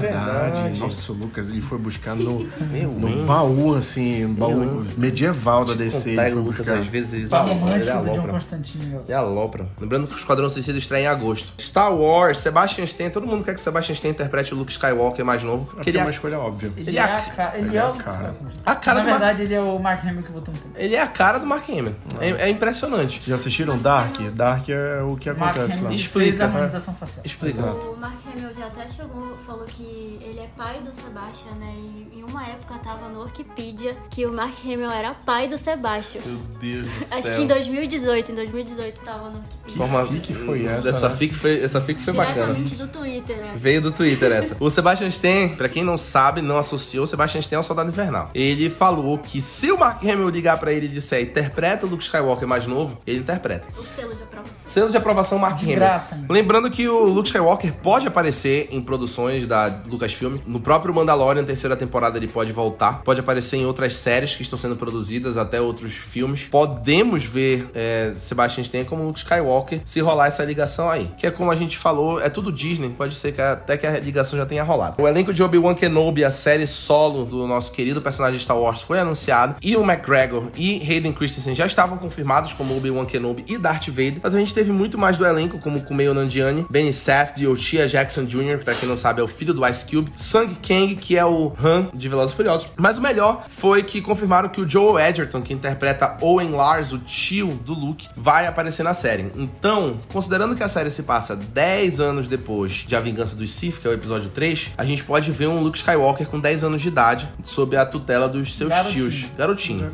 verdade. 0.62 0.80
Nossa, 0.80 1.12
o 1.12 1.16
Lucas 1.16 1.50
ele 1.50 1.62
foi 1.62 1.78
buscar 1.78 2.16
no, 2.16 2.40
no 3.00 3.26
baú, 3.26 3.76
assim, 3.76 4.26
no 4.26 4.34
baú 4.34 4.86
medieval 4.98 5.66
da 5.66 5.74
DC. 5.74 6.12
ele 6.12 6.32
foi 6.32 6.42
Lucas, 6.60 6.70
às 6.80 6.88
vezes, 6.88 7.34
alopram, 7.34 7.54
ele 7.56 7.60
romântico 7.62 7.98
do 7.98 8.04
John 8.06 8.12
alopra. 8.14 8.32
Constantine, 8.34 8.86
meu. 8.86 9.06
E 9.08 9.14
alopra. 9.14 9.68
Lembrando 9.80 10.08
que 10.08 10.14
o 10.14 10.18
Esquadrão 10.18 10.50
Suicida 10.50 10.78
estreia 10.78 11.04
em 11.04 11.08
agosto. 11.08 11.54
Star 11.62 11.94
Wars, 11.94 12.38
Sebastian 12.40 12.84
Stan, 12.86 13.10
todo 13.10 13.26
mundo 13.28 13.44
quer 13.44 13.54
que 13.54 13.62
Sebastian 13.62 13.94
Stan 13.94 14.10
interprete 14.10 14.54
o 14.54 14.58
Luke 14.58 14.72
Skywalker 14.72 15.24
mais 15.26 15.44
novo. 15.44 15.66
Porque 15.66 15.84
Que 15.84 15.90
ele 15.92 15.98
é 15.98 16.02
é 16.02 16.04
uma 16.06 16.12
escolha 16.12 16.40
óbvia. 16.40 16.72
Ele, 16.78 16.90
Ele 16.92 16.98
é 16.98 17.02
é 17.02 17.04
a 17.04 17.20
ca- 17.22 17.52
ele 17.56 17.68
ele 17.68 17.78
é 17.78 17.80
é 17.82 17.84
o 17.86 17.88
a 17.90 17.94
cara. 17.94 18.36
A 18.66 18.76
cara 18.76 19.00
Na 19.00 19.04
do 19.06 19.10
Mar- 19.10 19.20
verdade, 19.20 19.42
ele 19.44 19.54
é 19.54 19.62
o 19.62 19.80
Mark 19.80 20.04
Hamill 20.06 20.24
que 20.24 20.32
votou 20.32 20.54
um 20.54 20.58
tempo. 20.58 20.70
Ele 20.76 20.96
é 20.96 21.02
a 21.02 21.08
cara 21.08 21.38
do 21.40 21.46
Mark 21.46 21.68
Hamill. 21.70 21.96
É, 22.20 22.30
é 22.46 22.50
impressionante. 22.50 23.22
Já 23.26 23.36
assistiram 23.36 23.78
Dark? 23.78 24.16
Dark 24.34 24.68
é 24.70 25.02
o 25.02 25.16
que 25.16 25.32
Mark 25.34 25.56
acontece 25.58 25.82
lá. 25.82 25.92
Explica, 25.94 26.30
fez 26.30 26.42
a 26.42 26.46
harmonização 26.46 26.94
facial. 26.96 27.26
Explica. 27.26 27.60
Exato. 27.62 27.88
O 27.88 27.98
Mark 27.98 28.16
Hamill 28.34 28.54
já 28.54 28.68
até 28.68 28.88
chegou, 28.88 29.36
falou 29.46 29.66
que 29.66 30.20
ele 30.22 30.40
é 30.40 30.48
pai 30.58 30.80
do 30.82 30.94
Sebastian, 30.94 31.52
né? 31.60 31.74
E 31.76 32.20
em 32.20 32.24
uma 32.24 32.44
época 32.48 32.76
tava 32.84 33.10
no 33.10 33.24
Wikipedia 33.24 33.96
que 34.10 34.26
o 34.26 34.34
Mark 34.34 34.54
Hamill 34.64 34.92
era 34.92 35.14
pai 35.14 35.48
do 35.48 35.58
Sebastian. 35.58 36.22
Meu 36.50 36.60
Deus 36.60 36.88
do 36.88 37.06
céu. 37.06 37.18
Acho 37.20 37.32
que 37.36 37.42
em 37.42 37.48
2018, 37.48 38.32
em 38.32 38.36
2018 38.36 39.02
tava 39.02 39.30
no 39.30 39.38
Wikipedia. 39.40 39.78
Forma- 39.78 40.06
fic 40.06 40.34
foi 40.34 40.66
essa, 40.66 40.90
Essa 40.90 41.10
né? 41.10 41.16
fic 41.16 41.34
foi, 41.36 41.64
essa 41.64 41.82
fic 41.82 42.02
foi 42.02 42.14
bacana. 42.14 42.54
Do 42.54 42.88
Twitter, 42.88 43.38
né? 43.38 43.54
Veio 43.56 43.82
do 43.82 43.92
Twitter 43.92 44.32
essa. 44.32 44.56
O 44.60 44.70
Sebastian 44.70 45.08
Stan, 45.08 45.50
pra 45.58 45.68
quem 45.70 45.84
não 45.84 45.98
sabe, 45.98 46.42
não 46.42 46.58
associou, 46.58 47.04
o 47.04 47.08
Sebastian 47.08 47.42
Stan 47.42 47.56
é 47.58 47.60
um 47.60 47.64
soldado 47.64 47.90
invernal. 47.90 48.30
Ele 48.34 48.70
falou 48.70 49.18
que 49.18 49.42
se 49.42 49.72
o 49.72 49.78
Mark 49.80 50.04
Hamill 50.04 50.30
ligar 50.30 50.58
pra 50.60 50.72
ele 50.72 50.86
e 50.86 50.90
disser 50.90 51.22
interpreta 51.22 51.86
o 51.86 51.90
Luke 51.90 52.04
Skywalker 52.04 52.48
mais 52.48 52.66
novo, 52.68 52.98
ele 53.06 53.20
interpreta. 53.20 53.68
O 53.78 53.84
selo 53.84 54.16
de 54.16 54.24
aprovação. 54.24 54.56
Selo 54.66 54.90
de 54.90 54.98
aprovação 54.98 55.38
Mark 55.40 55.58
De 55.58 55.66
Hamill. 55.66 55.76
graça, 55.76 56.16
hein? 56.16 56.26
Lembrando 56.30 56.70
que 56.70 56.88
o 56.88 57.06
Luke 57.06 57.28
Skywalker 57.28 57.74
pode 57.74 58.08
aparecer 58.08 58.68
em 58.72 58.82
produções 58.82 59.46
da 59.48 59.82
Lucasfilm. 59.88 60.38
No 60.46 60.60
próprio 60.60 60.94
Mandalorian, 60.94 61.44
terceira 61.44 61.76
temporada, 61.76 62.18
ele 62.18 62.28
pode 62.28 62.52
voltar. 62.52 63.02
Pode 63.04 63.20
aparecer 63.20 63.58
em 63.58 63.66
outras 63.66 63.96
séries 63.96 64.36
que 64.36 64.42
estão 64.42 64.58
sendo 64.58 64.76
produzidas, 64.76 65.38
até 65.38 65.60
outros 65.62 65.94
filmes. 65.94 66.35
Podemos 66.44 67.24
ver 67.24 67.70
é, 67.74 68.14
Sebastian 68.16 68.64
Stan 68.64 68.84
como 68.84 69.04
Luke 69.04 69.20
Skywalker 69.20 69.82
se 69.86 70.00
rolar 70.00 70.28
essa 70.28 70.44
ligação 70.44 70.90
aí. 70.90 71.10
Que 71.18 71.28
é 71.28 71.32
como 71.32 71.52
a 71.52 71.56
gente 71.56 71.78
falou, 71.78 72.20
é 72.20 72.30
tudo 72.30 72.52
Disney. 72.52 72.90
Pode 72.90 73.16
ser 73.16 73.32
que 73.32 73.42
até 73.42 73.78
que 73.78 73.86
a 73.86 74.00
ligação 74.00 74.38
já 74.38 74.46
tenha 74.46 74.64
rolado. 74.64 75.02
O 75.02 75.08
elenco 75.08 75.34
de 75.34 75.44
Obi-Wan 75.44 75.76
Kenobi, 75.76 76.24
a 76.24 76.32
série 76.32 76.68
solo 76.68 77.26
do 77.26 77.48
nosso 77.48 77.72
querido 77.72 78.02
personagem 78.02 78.38
de 78.38 78.44
Star 78.44 78.58
Wars, 78.58 78.82
foi 78.82 79.00
anunciado. 79.00 79.56
E 79.62 79.76
o 79.76 79.84
McGregor 79.84 80.46
e 80.58 80.82
Hayden 80.82 81.14
Christensen 81.14 81.56
já 81.56 81.66
estavam 81.66 81.98
confirmados 81.98 82.54
como 82.54 82.76
Obi-Wan 82.76 83.06
Kenobi 83.06 83.46
e 83.48 83.58
Darth 83.58 83.88
Vader. 83.88 84.20
Mas 84.22 84.36
a 84.36 84.40
gente 84.40 84.54
teve 84.54 84.72
muito 84.72 84.98
mais 84.98 85.18
do 85.18 85.26
elenco, 85.26 85.60
como 85.60 85.82
Kumail 85.82 86.14
Nanjiani, 86.14 86.66
Benny 86.70 86.94
Safdie, 86.94 87.48
Ochia 87.48 87.88
Jackson 87.88 88.26
Jr., 88.26 88.64
pra 88.64 88.74
quem 88.74 88.88
não 88.88 88.98
sabe 88.98 89.22
é 89.22 89.24
o 89.24 89.28
filho 89.28 89.54
do 89.54 89.66
Ice 89.68 89.86
Cube, 89.86 90.12
Sung 90.16 90.56
Kang, 90.56 90.96
que 90.96 91.18
é 91.18 91.26
o 91.26 91.54
Han 91.62 91.90
de 91.94 92.10
Velozes 92.10 92.36
Furiosos. 92.36 92.70
Mas 92.78 92.98
o 92.98 93.02
melhor 93.02 93.46
foi 93.50 93.84
que 93.84 94.02
confirmaram 94.02 94.50
que 94.50 94.62
o 94.62 94.70
Joel 94.70 95.00
Edgerton, 95.00 95.42
que 95.42 95.54
interpreta 95.54 96.18
Owen 96.26 96.50
Lars, 96.50 96.92
o 96.92 96.98
tio 96.98 97.48
do 97.66 97.74
Luke, 97.74 98.08
vai 98.16 98.48
aparecer 98.48 98.84
na 98.84 98.94
série. 98.94 99.32
Então, 99.36 100.00
considerando 100.12 100.56
que 100.56 100.64
a 100.64 100.68
série 100.68 100.90
se 100.90 101.04
passa 101.04 101.36
10 101.36 102.00
anos 102.00 102.28
depois 102.28 102.84
de 102.88 102.96
A 102.96 103.00
Vingança 103.00 103.36
dos 103.36 103.52
Sith, 103.54 103.80
que 103.80 103.88
é 103.88 103.92
o 103.92 103.94
episódio 103.94 104.30
3, 104.30 104.72
a 104.78 104.86
gente 104.86 105.04
pode 105.04 105.32
ver 105.32 105.48
um 105.48 105.60
Luke 105.62 105.78
Skywalker 105.78 106.28
com 106.28 106.40
10 106.40 106.64
anos 106.64 106.82
de 106.82 106.88
idade, 106.88 107.28
sob 107.44 107.78
a 107.78 107.86
tutela 107.86 108.28
dos 108.28 108.56
seus 108.56 108.70
Garotinho. 108.70 109.10
tios. 109.12 109.30
Garotinho. 109.38 109.92